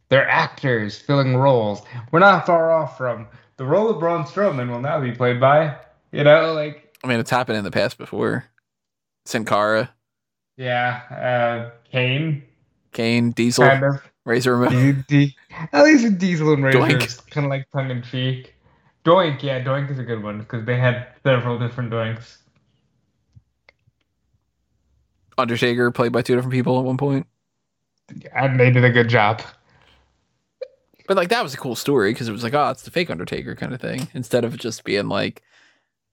[0.09, 1.81] They're actors filling roles.
[2.11, 5.75] We're not far off from the role of Braun Strowman will now be played by,
[6.11, 8.45] you know, like, I mean, it's happened in the past before.
[9.25, 9.94] Sin Cara,
[10.57, 12.43] yeah, uh, Kane,
[12.91, 14.01] Kane, Diesel, kind of.
[14.25, 15.05] Razor Ramon.
[15.07, 15.35] D- D-
[15.71, 17.03] at least Diesel and Razor, Doink.
[17.03, 18.53] it's kind of like tongue in cheek.
[19.03, 22.37] Doink, yeah, Doink is a good one because they had several different Doinks.
[25.37, 27.27] Undertaker played by two different people at one point.
[28.33, 29.41] And they did a good job.
[31.07, 33.09] But like that was a cool story because it was like, oh, it's the fake
[33.09, 34.07] Undertaker kind of thing.
[34.13, 35.43] Instead of just being like,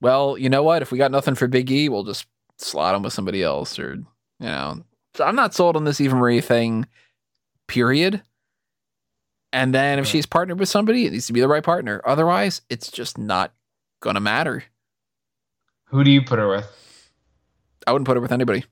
[0.01, 0.83] well, you know what?
[0.83, 2.27] If we got nothing for Big E, we'll just
[2.59, 4.03] slot him with somebody else, or
[4.43, 4.85] you know.
[5.15, 6.87] So I'm not sold on this Eva Marie thing.
[7.69, 8.23] Period.
[9.53, 12.03] And then if she's partnered with somebody, it needs to be the right partner.
[12.05, 13.55] Otherwise, it's just not
[14.01, 14.65] gonna matter.
[15.87, 16.67] Who do you put her with?
[17.87, 18.65] I wouldn't put her with anybody.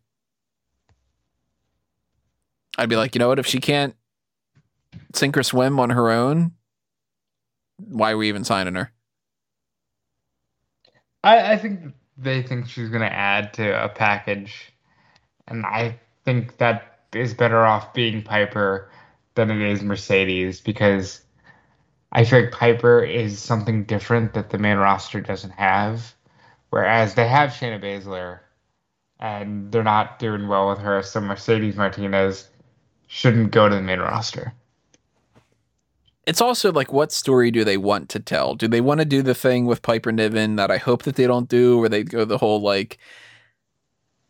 [2.79, 3.39] I'd be like, you know what?
[3.39, 3.95] If she can't
[5.15, 6.53] sink or swim on her own,
[7.77, 8.93] why are we even signing her?
[11.23, 14.73] I, I think they think she's going to add to a package.
[15.51, 18.91] And I think that is better off being Piper
[19.35, 21.21] than it is Mercedes because
[22.13, 26.15] I feel like Piper is something different that the main roster doesn't have.
[26.71, 28.41] Whereas they have Shayna Baszler
[29.19, 32.49] and they're not doing well with her, so Mercedes Martinez
[33.09, 34.55] shouldn't go to the main roster.
[36.27, 38.55] It's also like, what story do they want to tell?
[38.55, 41.27] Do they want to do the thing with Piper Niven that I hope that they
[41.27, 42.99] don't do, where they go the whole like,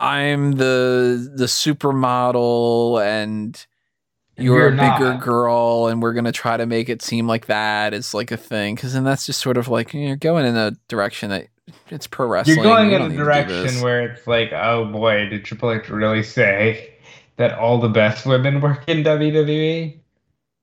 [0.00, 3.66] I'm the the supermodel and
[4.38, 5.20] you're, a bigger not.
[5.20, 8.74] girl, and we're gonna try to make it seem like that is like a thing,
[8.74, 11.48] because then that's just sort of like you're going in a direction that
[11.90, 12.56] it's pro wrestling.
[12.56, 16.22] You're going in a to direction where it's like, oh boy, did Triple H really
[16.22, 16.94] say
[17.36, 19.98] that all the best women work in WWE?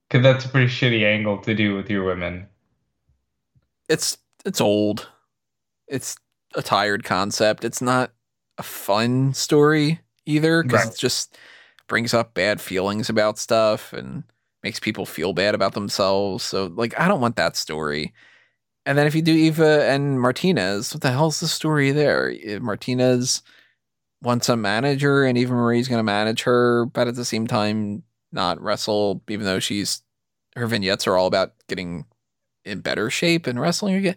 [0.09, 2.47] Because that's a pretty shitty angle to do with your women.
[3.89, 5.07] it's it's old.
[5.87, 6.15] It's
[6.55, 7.63] a tired concept.
[7.63, 8.11] It's not
[8.57, 10.93] a fun story either because Right.
[10.93, 11.37] it just
[11.87, 14.23] brings up bad feelings about stuff and
[14.63, 16.43] makes people feel bad about themselves.
[16.43, 18.13] So like I don't want that story.
[18.85, 22.33] And then if you do Eva and Martinez, what the hell's the story there?
[22.43, 23.41] Eh, Martinez
[24.21, 28.03] wants a manager and Eva Marie's going to manage her, but at the same time
[28.31, 30.01] not wrestle even though she's
[30.55, 32.05] her vignettes are all about getting
[32.65, 34.15] in better shape and wrestling again.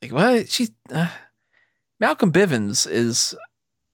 [0.00, 0.48] Like what?
[0.48, 1.08] She uh,
[2.04, 3.34] Malcolm Bivens is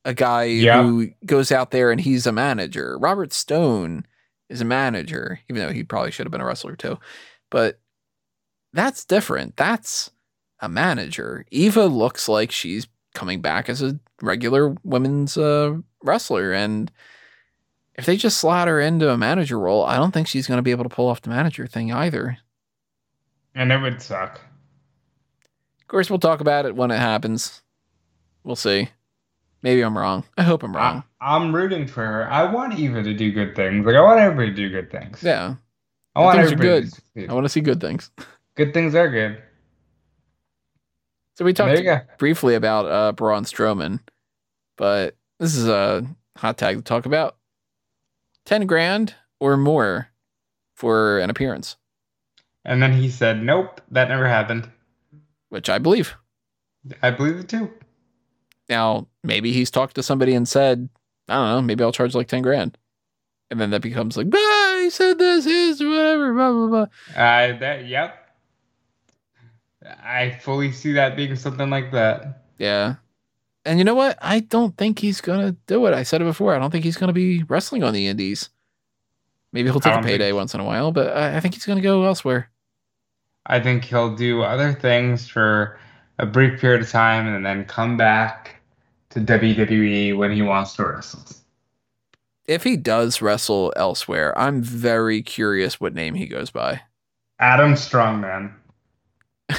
[0.05, 0.83] a guy Yeah.
[0.83, 2.99] who goes out there and he's a manager.
[2.99, 4.05] Robert Stone
[4.49, 6.99] is a manager, even though he probably should have been a wrestler too.
[7.51, 7.79] But
[8.73, 9.57] that's different.
[9.57, 10.11] That's
[10.59, 11.47] a manager.
[11.53, 16.91] Eva looks like she's coming back as a regular women's uh, wrestler, and
[17.95, 20.63] if they just slot her into a manager role, I don't think she's going to
[20.63, 22.39] be able to pull off the manager thing either.
[23.55, 24.41] And it would suck.
[25.81, 27.63] Of course, we'll talk about it when it happens.
[28.45, 28.88] We'll see.
[29.62, 30.24] Maybe I'm wrong.
[30.38, 31.05] I hope I'm wrong.
[31.20, 32.30] I'm rooting for her.
[32.30, 33.84] I want Eva to do good things.
[33.84, 35.22] Like I want everybody to do good things.
[35.22, 35.57] yeah,
[36.16, 36.80] I want things are everybody
[37.14, 37.26] good.
[37.26, 37.30] to.
[37.30, 38.11] I want to see good things.
[38.55, 39.43] Good things are good.
[41.36, 44.01] So we talked briefly about uh, Braun Strowman,
[44.76, 47.36] but this is a hot tag to talk about.
[48.45, 50.09] Ten grand or more
[50.74, 51.76] for an appearance,
[52.64, 54.70] And then he said, "Nope, that never happened."
[55.51, 56.14] which I believe.
[57.03, 57.70] I believe it too.
[58.71, 60.89] Now maybe he's talked to somebody and said,
[61.29, 62.79] I don't know, maybe I'll charge like ten grand,
[63.51, 66.87] and then that becomes like, bah, he said this is whatever, blah blah blah.
[67.14, 68.16] Uh, that yep.
[70.05, 72.45] I fully see that being something like that.
[72.59, 72.97] Yeah.
[73.64, 74.18] And you know what?
[74.23, 75.95] I don't think he's gonna do it.
[75.95, 76.55] I said it before.
[76.55, 78.51] I don't think he's gonna be wrestling on the indies.
[79.53, 81.55] Maybe he'll take a don't think- payday once in a while, but I, I think
[81.55, 82.51] he's gonna go elsewhere.
[83.47, 85.79] I think he'll do other things for
[86.18, 88.60] a brief period of time and then come back
[89.11, 91.23] to WWE when he wants to wrestle.
[92.47, 96.83] If he does wrestle elsewhere, I'm very curious what name he goes by.
[97.39, 98.53] Adam Strongman.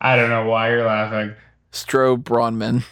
[0.00, 1.34] I don't know why you're laughing.
[1.72, 2.84] Stro Bronman.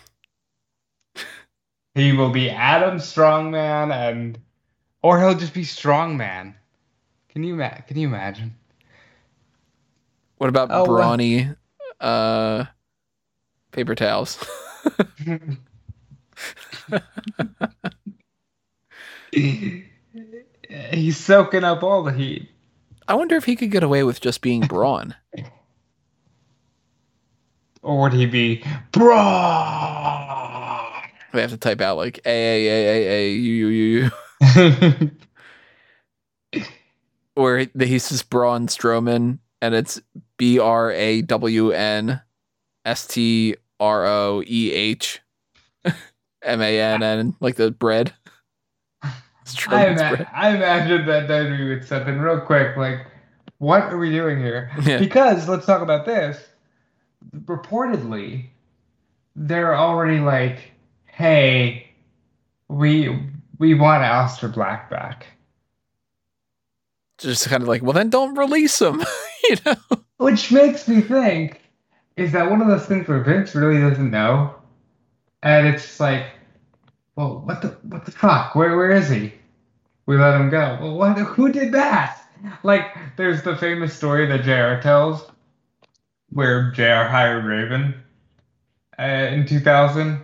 [1.95, 4.39] He will be Adam Strongman and
[5.03, 6.55] or he'll just be Strongman.
[7.29, 8.55] Can you ma- can you imagine?
[10.39, 11.51] What about Oh, brawny
[12.01, 12.65] uh
[13.73, 14.39] paper towels?
[20.93, 22.49] He's soaking up all the heat.
[23.09, 25.15] I wonder if he could get away with just being brawn.
[27.83, 29.13] Or would he be Braun?
[31.33, 34.11] We have to type out like A A A A A U U U
[34.95, 35.11] U.
[37.37, 40.01] or he's just Braun Strowman, and it's
[40.37, 42.21] B R A W N
[42.85, 45.21] S T R O E H
[45.85, 48.15] M A N N, like the bread.
[49.03, 50.27] I, ima- bread.
[50.33, 53.07] I imagine that WWE would step in real quick, like,
[53.59, 54.71] what are we doing here?
[54.85, 54.99] Yeah.
[54.99, 56.39] Because let's talk about this.
[57.35, 58.47] Reportedly,
[59.35, 60.73] they're already like,
[61.07, 61.89] hey,
[62.69, 63.19] we
[63.59, 65.27] we want Aleister Black back.
[67.19, 69.03] Just kind of like, well, then don't release him.
[69.51, 70.03] you know?
[70.19, 71.62] Which makes me think,
[72.17, 74.55] is that one of those things where Vince really doesn't know?
[75.43, 76.27] And it's just like,
[77.17, 78.55] well, what the what the fuck?
[78.55, 79.33] Where where is he?
[80.07, 80.79] We let him go.
[80.81, 81.19] Well, what?
[81.19, 82.19] Who did that?
[82.63, 82.87] Like,
[83.17, 84.83] there's the famous story that Jr.
[84.83, 85.31] tells,
[86.31, 87.09] where Jr.
[87.09, 87.95] hired Raven
[88.99, 90.21] uh, in 2000,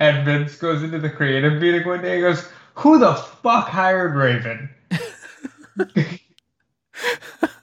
[0.00, 4.16] and Vince goes into the creative meeting one day and goes, "Who the fuck hired
[4.16, 4.70] Raven?"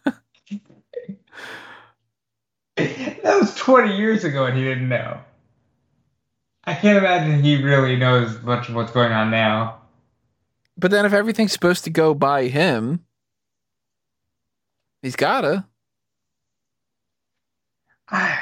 [3.27, 5.19] that was 20 years ago and he didn't know.
[6.63, 9.81] I can't imagine he really knows much of what's going on now.
[10.77, 13.03] But then if everything's supposed to go by him,
[15.01, 15.65] he's gotta.
[18.09, 18.39] I,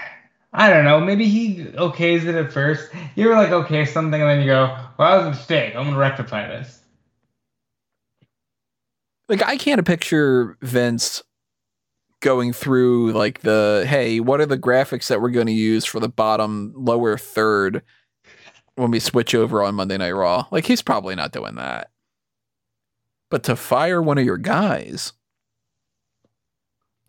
[0.53, 0.99] I don't know.
[0.99, 2.91] Maybe he okays it at first.
[3.15, 5.75] You ever like okay something and then you go, well, that was a mistake.
[5.75, 6.81] I'm going to rectify this.
[9.27, 11.23] Like I can't picture Vince
[12.25, 15.99] going through like the hey, what are the graphics that we're going to use for
[15.99, 17.83] the bottom lower third
[18.73, 20.47] when we switch over on Monday Night Raw?
[20.49, 21.91] Like he's probably not doing that.
[23.29, 25.13] But to fire one of your guys,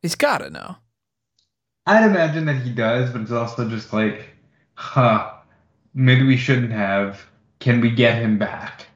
[0.02, 0.76] he's got to know.
[1.86, 4.28] I'd imagine that he does, but it's also just like,
[4.74, 5.32] huh,
[5.94, 7.24] maybe we shouldn't have.
[7.58, 8.86] Can we get him back?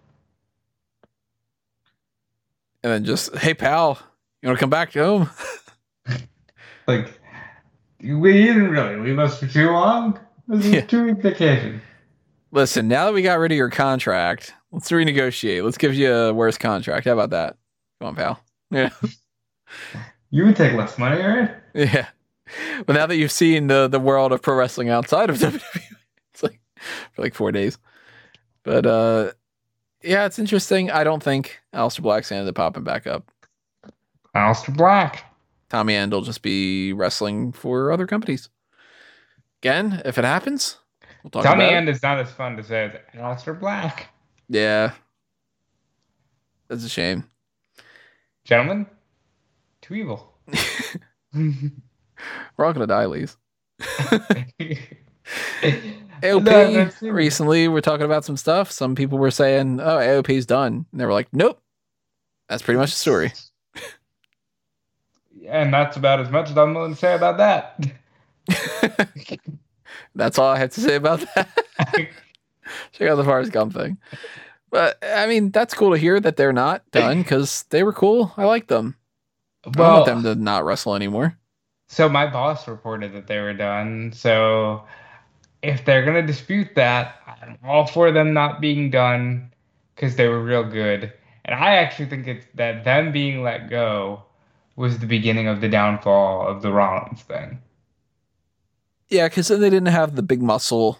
[2.82, 3.98] And then just, hey pal,
[4.42, 5.30] you want to come back to home?
[6.96, 7.20] Like,
[8.02, 10.18] we didn't really leave us for too long.
[10.48, 10.80] This is Yeah.
[10.82, 11.80] two week vacation.
[12.52, 15.62] Listen, now that we got rid of your contract, let's renegotiate.
[15.64, 17.06] Let's give you a worse contract.
[17.06, 17.56] How about that?
[18.00, 18.40] Come on, pal.
[18.70, 18.90] Yeah.
[20.32, 21.50] You would take less money, right?
[21.74, 22.06] Yeah.
[22.86, 25.82] But now that you've seen the the world of pro wrestling outside of WWE,
[26.32, 26.60] it's like
[27.12, 27.78] for like four days.
[28.64, 29.30] But uh
[30.02, 30.90] yeah, it's interesting.
[30.90, 33.30] I don't think Aleister Black's ended up popping back up.
[34.34, 35.24] Aleister Black.
[35.70, 38.50] Tommy End will just be wrestling for other companies.
[39.62, 40.78] Again, if it happens,
[41.22, 44.08] we'll talk Tommy End is not as fun to say as Aleister Black.
[44.48, 44.92] Yeah.
[46.68, 47.24] That's a shame.
[48.44, 48.86] Gentlemen,
[49.80, 50.34] too evil.
[51.34, 53.36] We're all gonna die, Lise.
[56.20, 58.70] AOP No, recently we're talking about some stuff.
[58.70, 61.62] Some people were saying, "Oh, AOP's done," and they were like, "Nope,
[62.48, 63.32] that's pretty much the story."
[65.50, 67.84] And that's about as much as I'm willing to say about that.
[70.14, 71.48] that's all I have to say about that.
[72.92, 73.98] Check out the Forrest Gump thing.
[74.70, 78.32] But I mean, that's cool to hear that they're not done because they were cool.
[78.36, 78.96] I like them.
[79.64, 81.36] I want them to not wrestle anymore.
[81.88, 84.12] So my boss reported that they were done.
[84.14, 84.84] So
[85.62, 89.50] if they're gonna dispute that, I'm all for them not being done
[89.96, 91.12] because they were real good.
[91.44, 94.22] And I actually think it's that them being let go
[94.80, 97.60] was the beginning of the downfall of the Rollins thing.
[99.08, 100.98] Yeah, because then they didn't have the big muscle.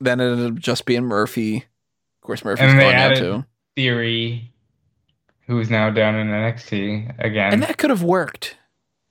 [0.00, 1.58] Then it ended up just being Murphy.
[1.58, 3.44] Of course, Murphy's And gone now too.
[3.76, 4.52] Theory,
[5.46, 7.52] who's now down in NXT again.
[7.52, 8.56] and that could have worked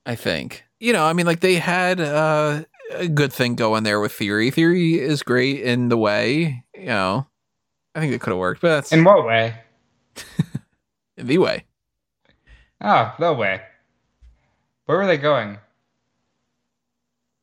[0.05, 3.99] i think you know i mean like they had uh, a good thing going there
[3.99, 7.25] with theory theory is great in the way you know
[7.95, 9.55] i think it could have worked but that's in what way?
[11.17, 11.63] in the way
[12.81, 13.61] Oh, no way.
[14.85, 15.57] Where were they going?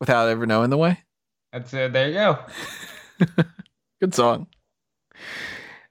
[0.00, 0.98] without ever knowing the way
[1.52, 1.92] That's it.
[1.92, 2.38] there you go.
[4.00, 4.48] good song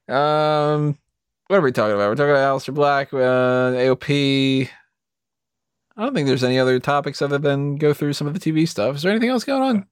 [0.09, 0.97] um
[1.47, 4.69] what are we talking about we're talking about Aleister black uh, aop i
[6.03, 8.97] don't think there's any other topics other than go through some of the tv stuff
[8.97, 9.87] is there anything else going on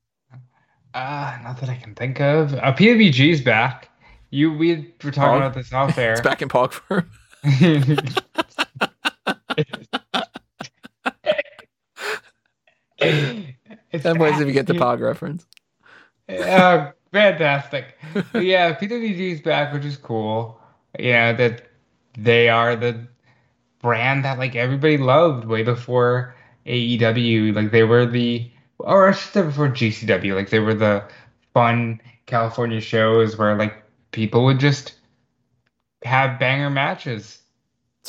[0.94, 2.56] Uh, not that I can think of.
[2.56, 3.90] Uh, PWG's back.
[4.32, 5.38] You we were talking Pog?
[5.38, 6.14] about this off air.
[6.18, 7.10] it's back in pog form
[13.02, 15.46] it's that if you get the pog reference
[16.30, 17.98] Oh, fantastic.
[18.34, 18.78] yeah, yeah,
[19.34, 20.60] is back, which is cool.
[20.98, 21.68] Yeah, that
[22.18, 23.08] they are the
[23.82, 26.36] brand that like everybody loved way before
[26.66, 27.54] AEW.
[27.56, 30.36] Like they were the, or I should say before GCW.
[30.36, 31.04] Like they were the
[31.54, 34.94] fun California shows where like people would just
[36.04, 37.39] have banger matches.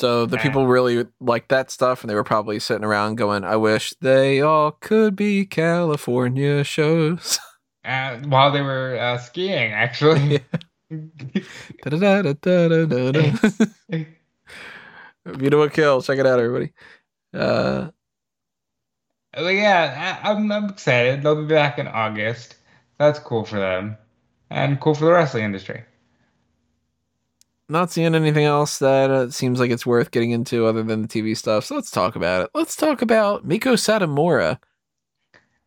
[0.01, 3.55] So the people really liked that stuff, and they were probably sitting around going, "I
[3.55, 7.39] wish they all could be California shows."
[7.83, 10.39] Uh, while they were uh, skiing, actually.
[15.25, 15.99] Beautiful kill.
[16.03, 16.73] Check it out, everybody.
[17.33, 17.89] Uh,
[19.35, 21.23] yeah, I, I'm, I'm excited.
[21.23, 22.53] They'll be back in August.
[22.99, 23.97] That's cool for them,
[24.51, 25.83] and cool for the wrestling industry.
[27.71, 31.07] Not seeing anything else that uh, seems like it's worth getting into other than the
[31.07, 31.63] TV stuff.
[31.63, 32.51] So let's talk about it.
[32.53, 34.59] Let's talk about Meiko Satomura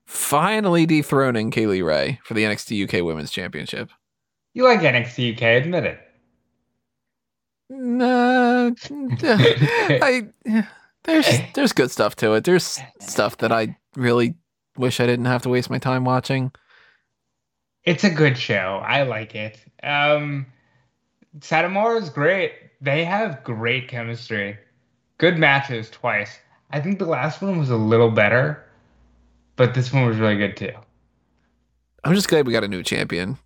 [0.04, 3.88] finally dethroning Kay Lee Ray for the NXT UK Women's Championship.
[4.52, 5.98] You like NXT UK, admit it.
[7.70, 8.72] Nah,
[10.02, 10.26] I
[11.04, 12.44] there's there's good stuff to it.
[12.44, 14.34] There's stuff that I really
[14.76, 16.52] wish I didn't have to waste my time watching.
[17.84, 18.82] It's a good show.
[18.84, 19.58] I like it.
[19.82, 20.44] Um,
[21.40, 22.52] Satomura is great.
[22.80, 24.58] They have great chemistry.
[25.18, 26.38] Good matches twice.
[26.70, 28.64] I think the last one was a little better,
[29.56, 30.72] but this one was really good too.
[32.02, 33.38] I'm just glad we got a new champion.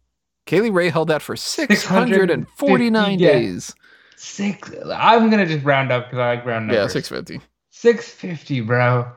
[0.47, 3.75] Kay Lee Ray held that for 649 650 days.
[4.17, 4.73] Six.
[4.93, 6.95] I'm gonna just round up because I like round numbers.
[6.95, 7.45] Yeah, 650.
[7.71, 9.13] 650, bro.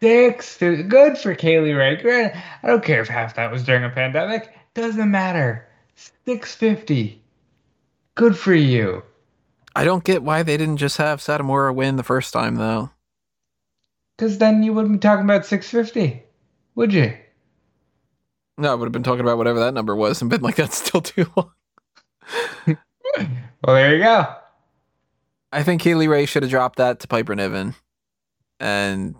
[0.00, 0.56] Six.
[0.58, 2.32] Good for Kay Lee Ray.
[2.62, 4.54] I don't care if half that was during a pandemic.
[4.74, 5.68] Doesn't matter.
[6.24, 7.20] 650.
[8.18, 9.04] Good for you.
[9.76, 12.90] I don't get why they didn't just have Satomura win the first time though.
[14.16, 16.20] Because then you wouldn't be talking about 650,
[16.74, 17.16] would you?
[18.58, 20.76] No, I would have been talking about whatever that number was and been like, that's
[20.84, 21.52] still too long.
[22.66, 24.26] Well, there you go.
[25.52, 27.76] I think Kay Lee Ray should have dropped that to Piper Niven.
[28.58, 29.14] And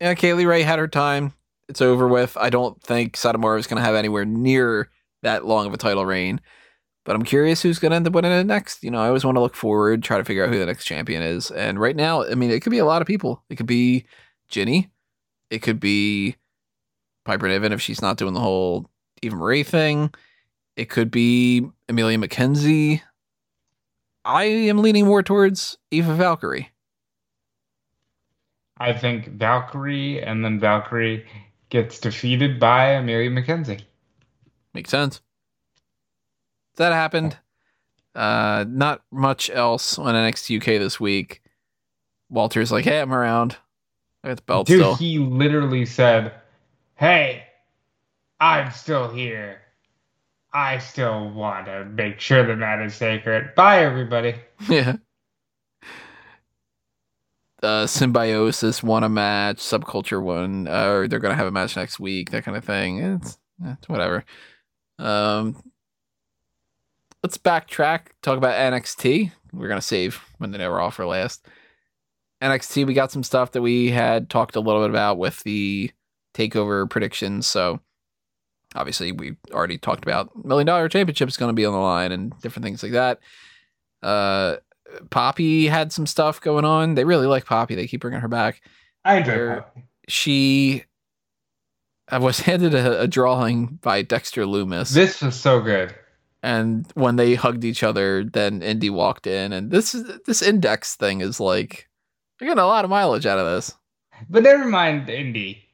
[0.00, 1.34] yeah, Kay Lee Ray had her time.
[1.68, 2.34] It's over with.
[2.38, 4.88] I don't think Satomura is going to have anywhere near
[5.22, 6.40] that long of a title reign.
[7.04, 8.82] But I'm curious who's going to end up winning it next.
[8.82, 10.86] You know, I always want to look forward, try to figure out who the next
[10.86, 11.50] champion is.
[11.50, 13.42] And right now, I mean, it could be a lot of people.
[13.50, 14.06] It could be
[14.48, 14.90] Jinny.
[15.50, 16.36] It could be
[17.24, 18.88] Piper Niven if she's not doing the whole
[19.22, 20.12] Eva Marie thing.
[20.76, 23.02] It could be Emilia McKenzie.
[24.24, 26.70] I am leaning more towards Aoife Valkyrie.
[28.78, 31.26] I think Valkyrie and then Valkyrie
[31.68, 33.82] gets defeated by Emilia McKenzie.
[34.72, 35.20] Makes sense.
[36.76, 37.36] That happened.
[38.14, 41.42] Uh, not much else on NXT UK this week.
[42.30, 43.56] Walter's like, "Hey, I'm around.
[44.22, 46.32] I got the belt Dude, still." he literally said,
[46.94, 47.44] "Hey,
[48.40, 49.60] I'm still here.
[50.52, 53.54] I still want to make sure the mat is sacred.
[53.54, 54.36] Bye, everybody."
[54.68, 54.96] yeah.
[57.62, 59.56] Uh, Symbiosis won a match.
[59.56, 62.30] Subculture won, uh, or they're gonna have a match next week.
[62.30, 62.98] That kind of thing.
[62.98, 64.24] It's, it's whatever.
[64.98, 65.56] Um,
[67.24, 68.08] let's backtrack.
[68.22, 69.32] Talk about NXT.
[69.54, 71.48] We're gonna save when they were off for last.
[72.42, 75.90] NXT, we got some stuff that we had talked a little bit about with the
[76.34, 77.46] takeover predictions.
[77.46, 77.80] So
[78.74, 82.12] obviously, we already talked about million dollar championship is going to be on the line
[82.12, 83.20] and different things like that.
[84.02, 84.56] Uh,
[85.08, 86.94] Poppy had some stuff going on.
[86.94, 87.74] They really like Poppy.
[87.74, 88.60] They keep bringing her back.
[89.02, 89.72] I enjoy that.
[90.08, 90.84] She
[92.06, 94.92] I was handed a, a drawing by Dexter Lumis.
[94.92, 95.94] This was so good.
[96.44, 100.94] And when they hugged each other, then Indi walked in, and this is this index
[100.94, 101.88] thing is like
[102.38, 103.74] you're getting a lot of mileage out of this.
[104.28, 105.64] But never mind Indi.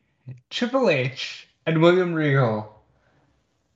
[0.49, 2.73] Triple H and William Regal.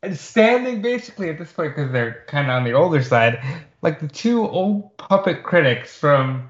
[0.04, 3.42] And standing basically at this point, because they're kind of on the older side,
[3.82, 6.48] like the two old puppet critics from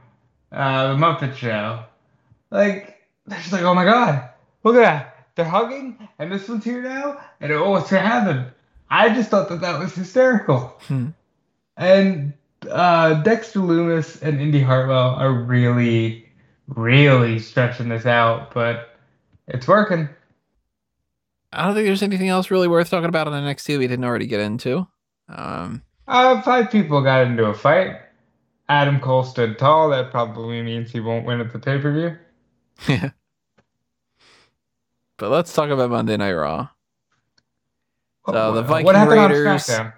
[0.53, 1.85] uh, the Muppet Show.
[2.51, 4.29] Like, they're just like, oh my god,
[4.63, 5.27] look at that.
[5.37, 8.53] They're hugging, and this one's here now, and oh, what's gonna happen?
[8.91, 10.74] I just thought that that was hysterical.
[10.87, 11.09] Hmm.
[11.76, 12.32] And
[12.70, 16.28] uh, Dexter Lumis and Indi Hartwell are really,
[16.68, 18.97] really stretching this out, but
[19.49, 20.09] it's working.
[21.53, 24.26] I don't think there's anything else really worth talking about on NXT we didn't already
[24.26, 24.87] get into.
[25.28, 27.97] Um, Uh, five people got into a fight.
[28.68, 29.91] Adam Cole stood tall.
[29.91, 32.18] That probably means he won't win at the pay per view.
[32.89, 33.11] yeah.
[35.16, 36.68] But let's talk about Monday Night Raw.
[38.27, 39.93] So the Viking what happened Raiders- on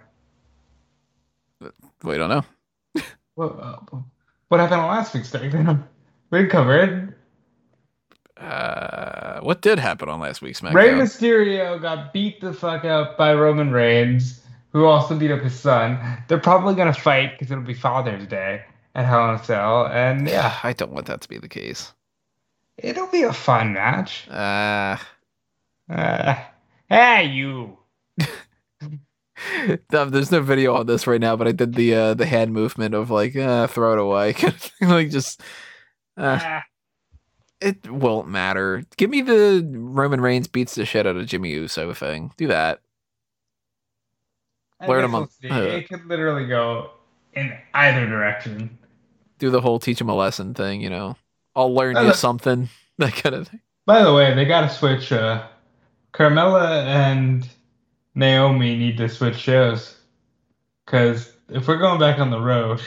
[1.60, 1.72] SmackDown?
[2.02, 2.44] We don't know.
[3.34, 3.76] What, uh,
[4.48, 5.84] what happened on last week's SmackDown?
[6.30, 8.42] We didn't cover it.
[8.42, 10.74] Uh, what did happen on last week's SmackDown?
[10.74, 15.58] Rey Mysterio got beat the fuck up by Roman Reigns, who also beat up his
[15.58, 15.98] son.
[16.28, 18.64] They're probably gonna fight because it'll be Father's Day
[18.94, 21.92] at Hell in a Cell, and yeah, I don't want that to be the case.
[22.78, 24.28] it'll be a fun match.
[24.30, 24.96] Uh,
[25.88, 26.36] Uh,
[26.88, 27.76] hey, you.
[29.92, 32.52] No, there's no video on this right now, but I did the uh, the hand
[32.52, 34.34] movement of like uh, throw it away,
[34.80, 35.40] like just.
[36.16, 36.62] Uh, Ah.
[37.60, 38.82] it won't matter.
[38.96, 42.32] Give me the Roman Reigns beats the shit out of Jimmy Uso thing.
[42.38, 42.80] Do that.
[44.80, 45.48] I Learn him a- see.
[45.48, 46.90] It could literally go
[47.34, 48.78] in either direction.
[49.38, 50.80] Do the whole teach him a lesson thing.
[50.80, 51.16] You know,
[51.54, 52.68] I'll learn Uh, you something.
[52.98, 53.60] That kind of thing.
[53.84, 55.12] By the way, they got to switch.
[55.12, 55.46] Uh,
[56.14, 57.46] Carmella and
[58.16, 59.94] Naomi need to switch shows.
[60.84, 62.80] Because if we're going back on the road,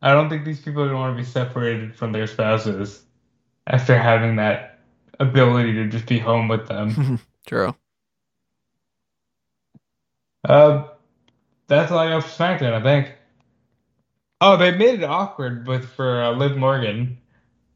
[0.00, 3.02] I don't think these people are going to want to be separated from their spouses
[3.66, 4.78] after having that
[5.18, 7.20] ability to just be home with them.
[7.46, 7.74] True.
[10.48, 10.84] Uh,
[11.66, 13.12] that's all I got for SmackDown, I think.
[14.40, 17.18] Oh, they made it awkward with for uh, Liv Morgan,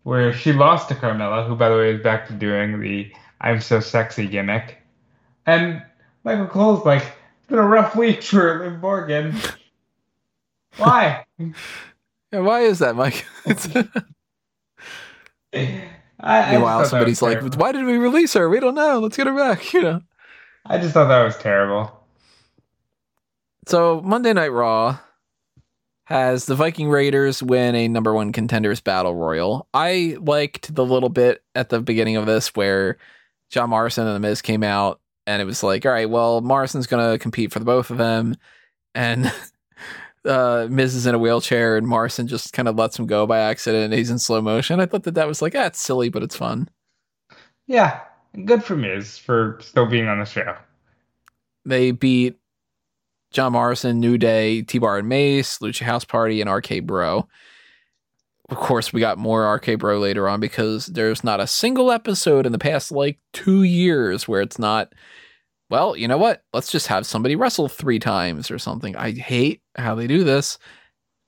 [0.04, 3.10] where she lost to Carmella, who, by the way, is back to doing the
[3.40, 4.76] "I'm so sexy" gimmick.
[5.46, 5.82] And
[6.24, 9.34] Michael Cole's like, "It's been a rough week for Liv Morgan."
[10.76, 11.24] Why?
[12.32, 13.26] Yeah, why is that, Mike?
[15.52, 15.82] I,
[16.20, 17.58] I Meanwhile, was somebody's like, terrible.
[17.58, 18.48] "Why did we release her?
[18.48, 19.00] We don't know.
[19.00, 20.00] Let's get her back." You know.
[20.64, 21.90] I just thought that was terrible.
[23.66, 24.98] So Monday Night Raw
[26.04, 29.66] has the Viking Raiders win a number one contenders battle royal.
[29.72, 32.96] I liked the little bit at the beginning of this where
[33.48, 36.86] John Morrison and the Miz came out, and it was like, all right, well, Morrison's
[36.86, 38.36] gonna compete for the both of them,
[38.94, 39.32] and
[40.24, 43.38] uh, Miz is in a wheelchair, and Morrison just kind of lets him go by
[43.38, 43.84] accident.
[43.84, 44.80] And he's in slow motion.
[44.80, 46.68] I thought that that was like, ah, it's silly, but it's fun.
[47.66, 48.00] Yeah,
[48.44, 50.56] good for Miz for still being on the show.
[51.64, 52.36] They beat
[53.30, 57.28] John Morrison, New Day, T Bar and Mace, Lucha House Party, and RK Bro.
[58.50, 62.46] Of course, we got more RK Bro later on because there's not a single episode
[62.46, 64.92] in the past like two years where it's not,
[65.70, 66.42] well, you know what?
[66.52, 68.96] Let's just have somebody wrestle three times or something.
[68.96, 70.58] I hate how they do this.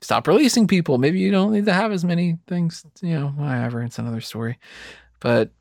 [0.01, 0.99] Stop releasing people.
[0.99, 3.83] Maybe you don't need to have as many things, you know, whatever.
[3.83, 4.59] It's another story.
[5.21, 5.53] But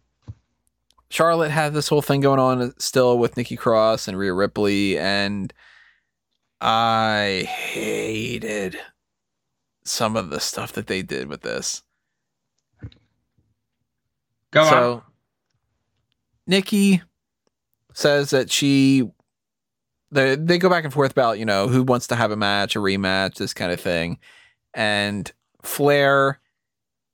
[1.11, 5.53] Charlotte had this whole thing going on still with Nikki Cross and Rhea Ripley, and
[6.59, 8.79] I hated
[9.83, 11.83] some of the stuff that they did with this.
[14.51, 15.01] Go so, on.
[16.47, 17.01] Nikki
[17.93, 19.09] says that she
[20.11, 22.75] they they go back and forth about you know who wants to have a match,
[22.75, 24.19] a rematch, this kind of thing,
[24.73, 25.31] and
[25.63, 26.39] Flair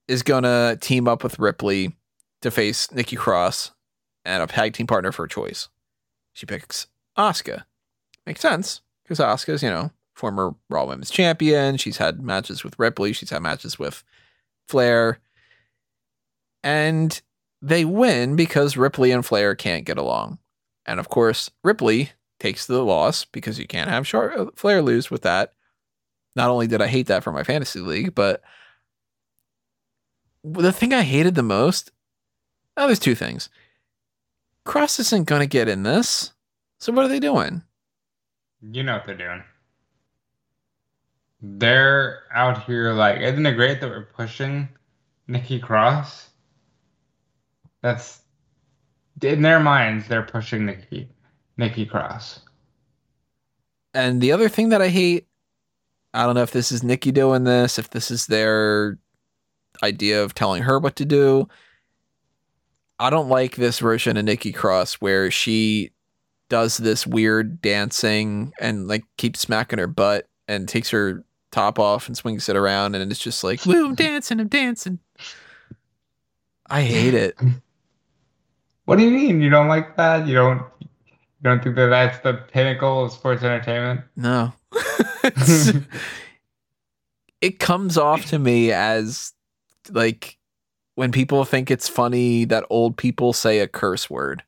[0.08, 1.96] is gonna team up with Ripley
[2.42, 3.72] to face Nikki Cross
[4.26, 5.70] and a tag team partner for her choice.
[6.34, 6.88] She picks
[7.18, 7.64] Asuka.
[8.26, 11.78] Makes sense because Asuka's you know former Raw Women's Champion.
[11.78, 13.14] She's had matches with Ripley.
[13.14, 14.04] She's had matches with
[14.68, 15.20] Flair.
[16.64, 17.22] And
[17.62, 20.40] they win because Ripley and Flair can't get along.
[20.86, 25.22] And of course, Ripley takes the loss because you can't have uh, Flair lose with
[25.22, 25.54] that.
[26.36, 28.42] Not only did I hate that for my fantasy league, but
[30.44, 31.92] the thing I hated the most,
[32.76, 33.50] oh, there's two things.
[34.66, 36.34] Cross isn't going to get in this.
[36.80, 37.64] So what are they doing?
[38.62, 39.44] You know what they're doing.
[41.42, 44.68] They're out here like, isn't it great that we're pushing
[45.28, 46.30] Nikki Cross?
[47.82, 48.22] That's
[49.22, 51.10] in their minds, they're pushing Nikki
[51.58, 52.42] Nikki Cross.
[53.94, 55.28] And the other thing that I hate,
[56.14, 58.98] I don't know if this is Nikki doing this, if this is their
[59.84, 61.48] idea of telling her what to do.
[63.00, 65.92] I don't like this version of Nikki Cross where she
[66.50, 72.08] does this weird dancing and like keeps smacking her butt and takes her top off
[72.08, 75.00] and swings it around and it's just like, woo, I'm dancing, I'm dancing.
[76.70, 77.38] I hate it.
[78.86, 79.42] What do you mean?
[79.42, 80.28] You don't like that?
[80.28, 84.02] You don't you don't think that that's the pinnacle of sports entertainment?
[84.16, 84.54] No.
[85.24, 85.74] It's-
[87.42, 89.34] it comes off to me as
[89.92, 90.38] like
[90.96, 94.44] when people think it's funny that old people say a curse word.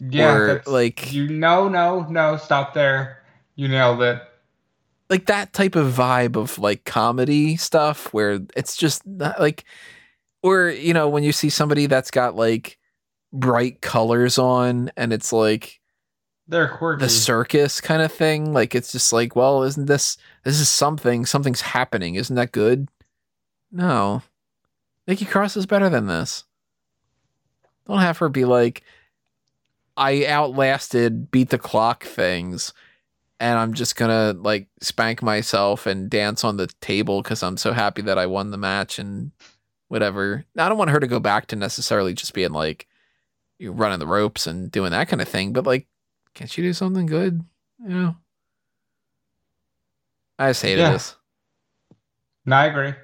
[0.00, 3.22] Yeah, Or, like- you no no no stop there.
[3.56, 4.20] You nailed it.
[5.10, 9.64] Like that type of vibe of like comedy stuff where it's just not, like
[10.42, 12.78] or you know when you see somebody that's got like
[13.32, 15.80] bright colors on and it's like
[16.48, 17.04] They're quirky.
[17.04, 18.52] the circus kind of thing.
[18.52, 21.26] Like it's just like, well, isn't this this is something?
[21.26, 22.14] Something's happening.
[22.14, 22.88] Isn't that good?
[23.70, 24.22] No.
[25.06, 26.44] Nikki Cross is better than this.
[27.86, 28.82] Don't have her be like,
[29.96, 32.72] I outlasted beat the clock things,
[33.40, 37.72] and I'm just gonna like spank myself and dance on the table because I'm so
[37.72, 39.32] happy that I won the match and
[39.88, 40.44] whatever.
[40.56, 42.86] I don't want her to go back to necessarily just being like
[43.58, 45.86] you running the ropes and doing that kind of thing, but like
[46.34, 47.44] can't she do something good?
[47.82, 48.16] You know?
[50.38, 50.92] I just hated Yeah.
[50.92, 51.16] this.
[52.44, 52.94] no, I agree.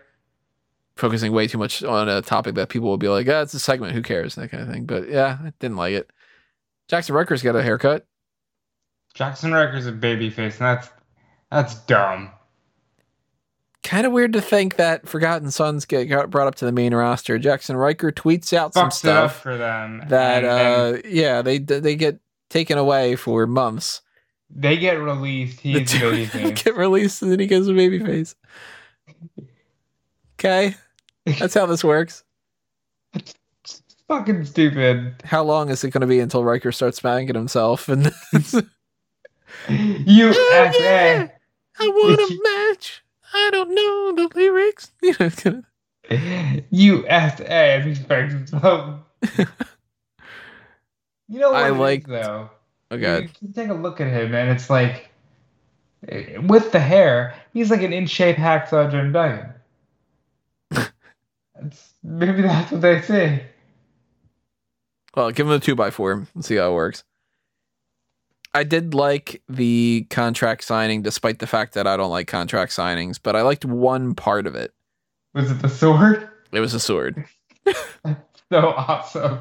[0.96, 3.60] Focusing way too much on a topic that people will be like, ah, it's a
[3.60, 4.34] segment, who cares?
[4.34, 4.84] That kind of thing.
[4.84, 6.10] But yeah, I didn't like it.
[6.88, 8.06] Jackson Rutgers got a haircut.
[9.14, 10.90] Jaxson Ryker's a babyface, and that's
[11.50, 12.30] that's dumb.
[13.82, 16.94] Kind of weird to think that Forgotten Sons get got brought up to the main
[16.94, 17.38] roster.
[17.38, 20.02] Jaxson Ryker tweets out some Fucks it up stuff for them.
[20.08, 24.02] that, and, and uh, yeah, they they get taken away for months.
[24.50, 25.62] they get released.
[25.62, 26.64] The He's babyface.
[26.64, 28.34] get released and then he gets a baby face.
[30.38, 30.74] Okay,
[31.38, 32.24] that's how this works.
[33.14, 33.34] It's
[34.08, 35.14] fucking stupid.
[35.24, 37.88] How long is it going to be until Ryker starts spanking himself?
[37.88, 38.12] And
[39.68, 41.30] USA.
[41.78, 42.38] Oh, I want a
[42.72, 43.02] match.
[43.32, 44.90] I don't know the lyrics.
[45.02, 45.64] You know, it's gonna-
[46.70, 47.78] USA.
[47.78, 49.00] If he spanks himself.
[51.28, 52.50] You know what I like- though.
[52.90, 55.10] oh You, god, you take a look at him, and it's like,
[56.42, 59.52] with the hair, he's like an in shape hacksaw Jim Duggan.
[62.02, 63.44] Maybe that's what they say.
[65.14, 67.04] well, give him a two by four and see how it works.
[68.52, 73.18] I did like the contract signing, despite the fact that I don't like contract signings,
[73.22, 74.72] but I liked one part of it.
[75.34, 76.28] Was it the sword?
[76.52, 77.24] It was a sword.
[78.52, 79.38] So awesome.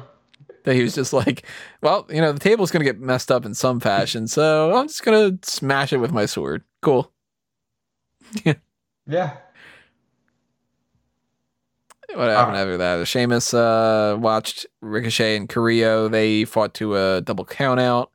[0.62, 1.44] That he was just like,
[1.82, 5.02] well, you know, the table's gonna get messed up in some fashion, so I'm just
[5.02, 6.62] gonna smash it with my sword.
[6.80, 7.10] Cool.
[8.44, 8.54] Yeah.
[9.08, 9.36] Yeah.
[12.14, 13.08] What happened after that?
[13.08, 16.06] Sheamus uh, watched Ricochet and Carrillo.
[16.08, 18.12] They fought to a double count out.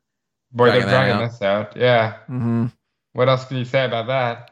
[0.56, 1.30] Boy, they're Dragging that dragging out.
[1.30, 1.76] this out.
[1.76, 2.14] Yeah.
[2.30, 2.66] Mm-hmm.
[3.12, 4.50] What else can you say about that?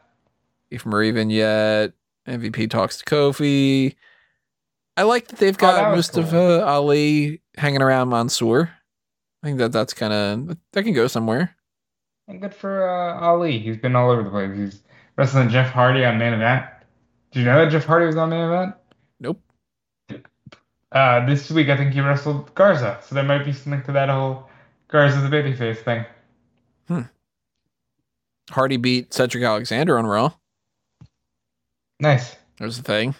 [0.70, 1.92] If Marie Vignette,
[2.28, 3.94] MVP talks to Kofi.
[4.96, 8.70] I like that they've Oh, that got was Mustafa Ali hanging around Mansoor.
[9.42, 11.56] I think that that's kind of that can go somewhere.
[12.28, 13.58] And good for uh, Ali.
[13.58, 14.56] He's been all over the place.
[14.56, 14.82] He's
[15.16, 16.66] wrestling Jeff Hardy on main event.
[17.32, 18.74] Did you know that Jeff Hardy was on main event?
[19.20, 19.40] Nope.
[20.92, 24.08] Uh, this week I think he wrestled Garza, so there might be something to that
[24.08, 24.48] whole
[24.94, 26.04] Garza the babyface thing.
[26.86, 27.00] Hmm.
[28.48, 30.34] Hardy beat Cedric Alexander on Raw.
[31.98, 32.36] Nice.
[32.60, 33.16] There's the thing.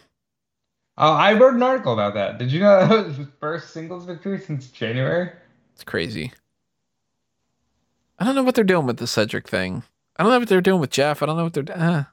[0.97, 2.39] Uh, I wrote an article about that.
[2.39, 5.31] Did you know that was his first singles victory since January?
[5.73, 6.33] It's crazy.
[8.21, 9.83] I don't know what they're doing with the Cedric thing.
[10.17, 11.25] I don't know what they're doing with Jeff.
[11.25, 11.77] I don't know what they're.
[11.77, 12.05] Uh,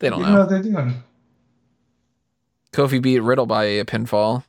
[0.00, 0.32] they don't you know.
[0.34, 1.02] know what they're doing.
[2.74, 4.44] Kofi beat Riddle by a pinfall.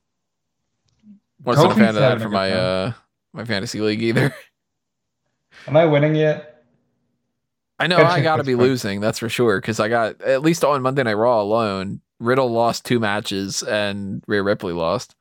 [1.45, 2.93] Wasn't a fan of that for my uh
[3.33, 4.33] my fantasy league either.
[5.67, 6.65] Am I winning yet?
[7.79, 9.01] I know I got to be losing.
[9.01, 9.59] That's for sure.
[9.59, 14.23] Because I got at least on Monday Night Raw alone, Riddle lost two matches and
[14.27, 15.15] Rhea Ripley lost,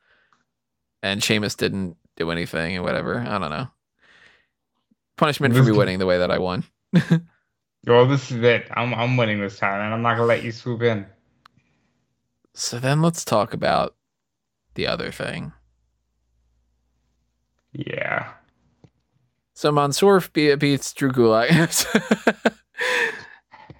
[1.01, 3.19] and Sheamus didn't do anything and whatever.
[3.19, 3.67] I don't know.
[5.17, 6.63] Punishment for me winning the way that I won.
[7.85, 8.67] Well, this is it.
[8.71, 11.05] I'm I'm winning this time, and I'm not gonna let you swoop in.
[12.53, 13.95] So then let's talk about
[14.75, 15.51] the other thing.
[17.73, 18.31] Yeah.
[19.55, 21.49] So Mansoor be- beats Drew Gulak.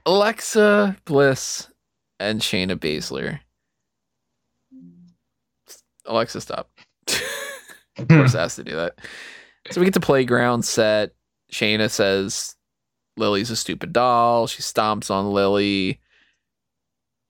[0.06, 1.70] Alexa Bliss
[2.20, 3.40] and Shayna Baszler.
[6.06, 6.70] Alexa, stop.
[7.98, 9.00] of course, has to do that.
[9.72, 11.12] So we get to playground set.
[11.52, 12.56] Shayna says
[13.16, 14.48] Lily's a stupid doll.
[14.48, 16.02] She stomps on Lily.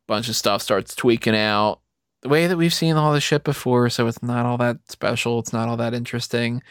[0.08, 1.82] Bunch of stuff starts tweaking out.
[2.24, 5.40] The way that we've seen all this shit before, so it's not all that special.
[5.40, 6.64] It's not all that interesting.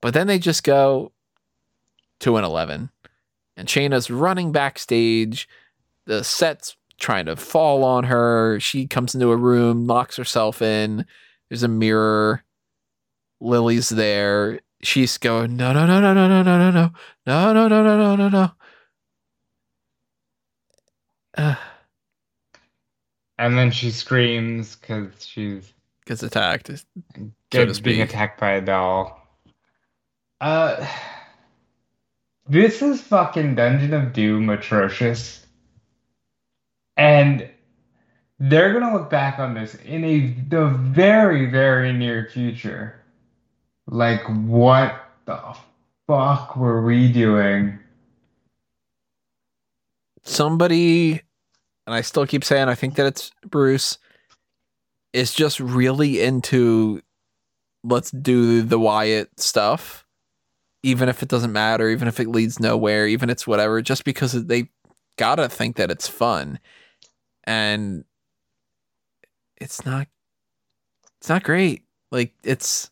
[0.00, 1.12] But then they just go
[2.20, 2.88] to an 11.
[3.58, 5.46] And Shayna's running backstage.
[6.06, 8.58] The set's trying to fall on her.
[8.60, 11.04] She comes into a room, locks herself in.
[11.50, 12.42] There's a mirror.
[13.40, 14.60] Lily's there.
[14.82, 16.90] She's going, no, no, no, no, no, no, no, no,
[17.26, 18.50] no, no, no, no, no, no, no,
[21.36, 21.56] no.
[23.38, 25.72] And then she screams because she's
[26.06, 26.68] gets attacked.
[26.68, 29.22] So gets being attacked by a doll.
[30.40, 30.86] Uh,
[32.48, 35.46] this is fucking Dungeon of Doom atrocious,
[36.96, 37.48] and
[38.40, 42.94] they're gonna look back on this in a the very very near future.
[43.86, 45.56] Like, what the
[46.06, 47.78] fuck were we doing?
[50.24, 51.22] Somebody,
[51.88, 53.96] and I still keep saying I think that it's Bruce,
[55.14, 57.00] is just really into
[57.82, 60.06] let's do the Wyatt stuff,
[60.82, 64.04] even if it doesn't matter, even if it leads nowhere, even if it's whatever, just
[64.04, 64.68] because they
[65.16, 66.58] gotta think that it's fun.
[67.44, 68.04] And
[69.56, 70.08] it's not
[71.22, 71.84] it's not great.
[72.12, 72.90] Like it's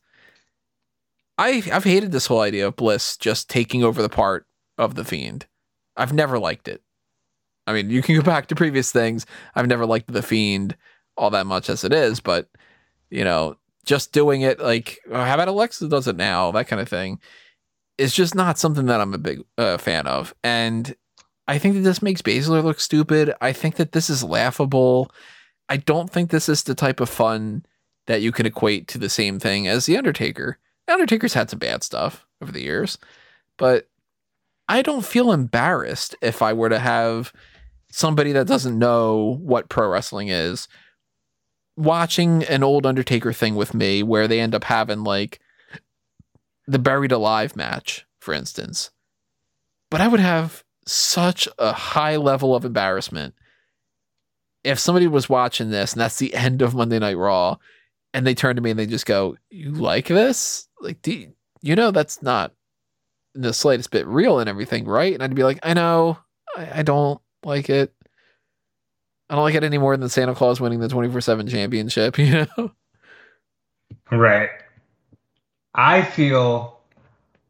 [1.37, 4.47] I I've hated this whole idea of Bliss just taking over the part
[4.79, 5.45] of the fiend.
[5.99, 6.81] I've never liked it.
[7.67, 9.27] I mean, you can go back to previous things.
[9.55, 10.77] I've never liked the fiend
[11.17, 12.49] all that much as it is, but
[13.11, 16.81] you know, just doing it like oh, how about Alexa does it now, that kind
[16.81, 17.21] of thing,
[17.99, 20.35] is just not something that I'm a big uh, fan of.
[20.45, 20.95] And
[21.49, 23.33] I think that this makes Baszler look stupid.
[23.41, 25.11] I think that this is laughable.
[25.69, 27.65] I don't think this is the type of fun
[28.07, 30.59] that you can equate to the same thing as The Undertaker.
[30.87, 32.99] The Undertaker's had some bad stuff over the years,
[33.57, 33.89] but
[34.69, 37.33] I don't feel embarrassed if I were to have
[37.97, 40.69] somebody that doesn't know what pro wrestling is
[41.79, 45.41] watching an old Undertaker thing with me where they end up having like
[46.67, 48.91] the buried alive match, for instance.
[49.91, 53.35] But I would have such a high level of embarrassment
[54.63, 57.57] if somebody was watching this and that's the end of Monday Night Raw
[58.13, 60.69] and they turn to me and they just go, You like this?
[60.83, 61.33] Like, do you,
[61.63, 62.53] you know that's not
[63.35, 65.15] in the slightest bit real and everything, right?
[65.15, 66.19] And I'd be like, I know,
[66.55, 67.93] I, I don't like it.
[69.29, 72.47] I don't like it any more than Santa Claus winning the 24 7 championship, you
[72.59, 72.73] know?
[74.11, 74.51] Right.
[75.75, 76.81] I feel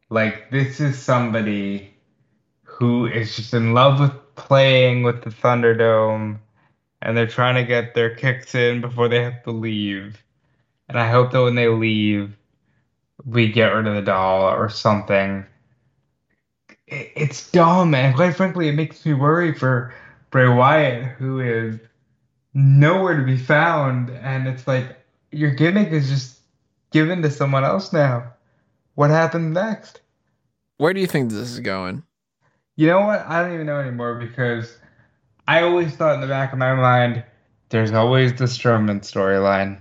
[0.09, 1.93] like this is somebody
[2.63, 6.39] who is just in love with playing with the Thunderdome
[7.01, 10.23] and they're trying to get their kicks in before they have to leave.
[10.89, 12.35] And I hope that when they leave,
[13.25, 15.45] we get rid of the doll or something.
[16.87, 19.93] It- It's dumb, and quite frankly, it makes me worry for
[20.31, 21.79] Bray Wyatt, who is
[22.53, 24.09] nowhere to be found.
[24.09, 24.97] And it's like,
[25.31, 26.39] your gimmick is just
[26.91, 28.33] given to someone else now.
[28.95, 30.01] What happens next?
[30.77, 32.03] Where do you think this is going?
[32.75, 33.25] You know what?
[33.27, 34.77] I don't even know anymore because
[35.47, 37.23] I always thought in the back of my mind
[37.69, 39.79] There's always the Strowman storyline.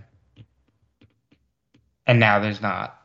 [2.06, 2.95] And now there's not.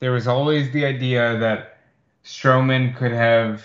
[0.00, 1.78] There was always the idea that
[2.24, 3.64] Strowman could have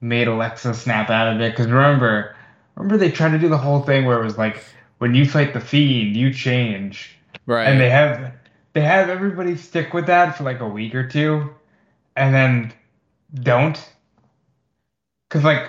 [0.00, 1.52] made Alexa snap out of it.
[1.52, 2.36] Because remember,
[2.76, 4.64] remember they tried to do the whole thing where it was like,
[4.98, 7.16] when you fight the fiend, you change.
[7.46, 7.64] Right.
[7.64, 8.32] And they have
[8.72, 11.50] they have everybody stick with that for like a week or two,
[12.16, 12.72] and then
[13.34, 13.76] don't.
[15.28, 15.68] Cause like,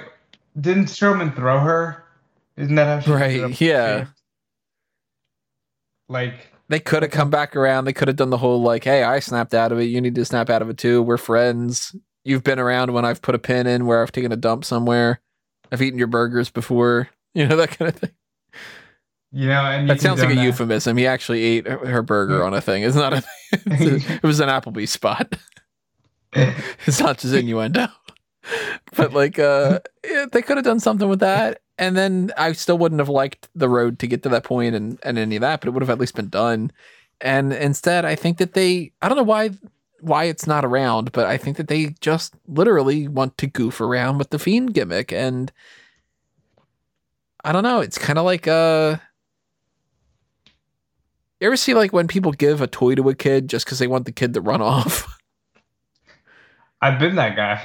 [0.60, 2.04] didn't Strowman throw her?
[2.58, 4.06] Isn't that how she Right, yeah.
[6.08, 7.86] Like They could have come back around.
[7.86, 9.86] They could have done the whole like, "Hey, I snapped out of it.
[9.86, 11.01] You need to snap out of it too.
[11.01, 11.95] We're friends.
[12.24, 15.20] You've been around when I've put a pin in where I've taken a dump somewhere.
[15.72, 17.09] I've eaten your burgers before.
[17.36, 18.11] You know that kind of thing.
[19.32, 20.43] you know, and That sounds like a that.
[20.43, 20.95] euphemism.
[20.97, 22.84] He actually ate her her burger on a thing.
[22.84, 23.24] It's not a.
[23.51, 25.36] It's a it was an Applebee's spot.
[26.36, 27.88] It's not just innuendo.
[28.96, 32.78] But like, uh, yeah, they could have done something with that, and then I still
[32.78, 35.62] wouldn't have liked the road to get to that point and and any of that,
[35.62, 36.72] but it would have at least been done.
[37.22, 39.52] And instead, I think that they, I don't know why
[40.02, 44.18] why it's not around, but I think that they just literally want to goof around
[44.18, 45.52] with the fiend gimmick, and
[47.44, 47.80] I don't know.
[47.80, 48.98] It's kind of like uh.
[51.39, 53.88] You ever see like when people give a toy to a kid just because they
[53.88, 55.18] want the kid to run off?
[56.82, 57.62] I've been that guy.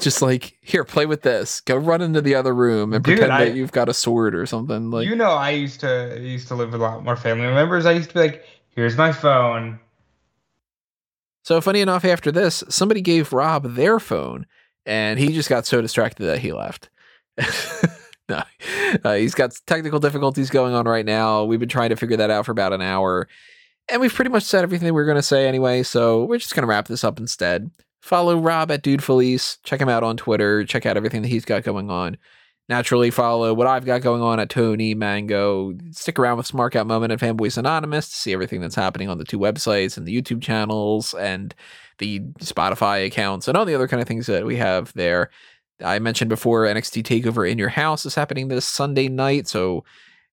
[0.00, 3.32] Just like here play with this go run into the other room and Dude, pretend
[3.32, 6.48] I- that you've got a sword or something like you know, I used to used
[6.48, 7.86] to live with a lot more family members.
[7.86, 9.80] I used to be like, "Here's my phone."
[11.42, 14.46] so funny enough after this somebody gave rob their phone
[14.84, 16.90] and he just got so distracted that he left
[18.28, 18.42] no
[19.04, 22.30] uh, he's got technical difficulties going on right now we've been trying to figure that
[22.30, 23.28] out for about an hour
[23.88, 26.54] and we've pretty much said everything we are going to say anyway so we're just
[26.54, 27.70] going to wrap this up instead
[28.06, 31.44] follow rob at dude felice check him out on twitter check out everything that he's
[31.44, 32.16] got going on
[32.68, 35.74] naturally follow what I've got going on at Tony Mango.
[35.92, 39.18] Stick around with Smark Out Moment and Fanboys Anonymous to see everything that's happening on
[39.18, 41.54] the two websites and the YouTube channels and
[41.98, 45.30] the Spotify accounts and all the other kind of things that we have there.
[45.84, 49.84] I mentioned before NXT Takeover in Your House is happening this Sunday night, so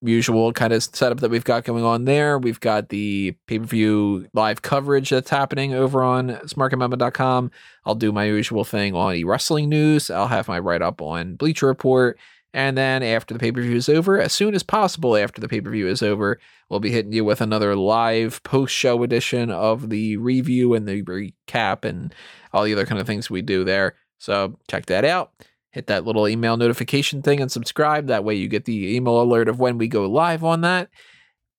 [0.04, 2.38] usual kind of setup that we've got going on there.
[2.38, 7.52] We've got the pay-per-view live coverage that's happening over on smarkoutmoment.com.
[7.86, 10.12] I'll do my usual thing on e-wrestling news.
[10.12, 12.20] I'll have my write-up on Bleacher Report.
[12.54, 16.04] And then after the pay-per-view is over, as soon as possible after the pay-per-view is
[16.04, 16.40] over,
[16.70, 21.84] we'll be hitting you with another live post-show edition of the review and the recap
[21.84, 22.14] and
[22.54, 23.96] all the other kind of things we do there.
[24.20, 25.32] So check that out.
[25.74, 28.08] Hit that little email notification thing and subscribe.
[28.08, 30.90] That way you get the email alert of when we go live on that.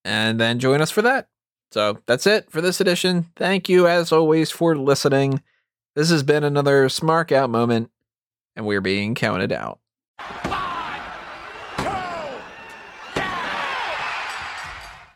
[0.05, 1.27] And then join us for that.
[1.71, 3.25] So that's it for this edition.
[3.35, 5.41] Thank you, as always, for listening.
[5.95, 7.91] This has been another Smark Out moment,
[8.55, 9.79] and we're being counted out.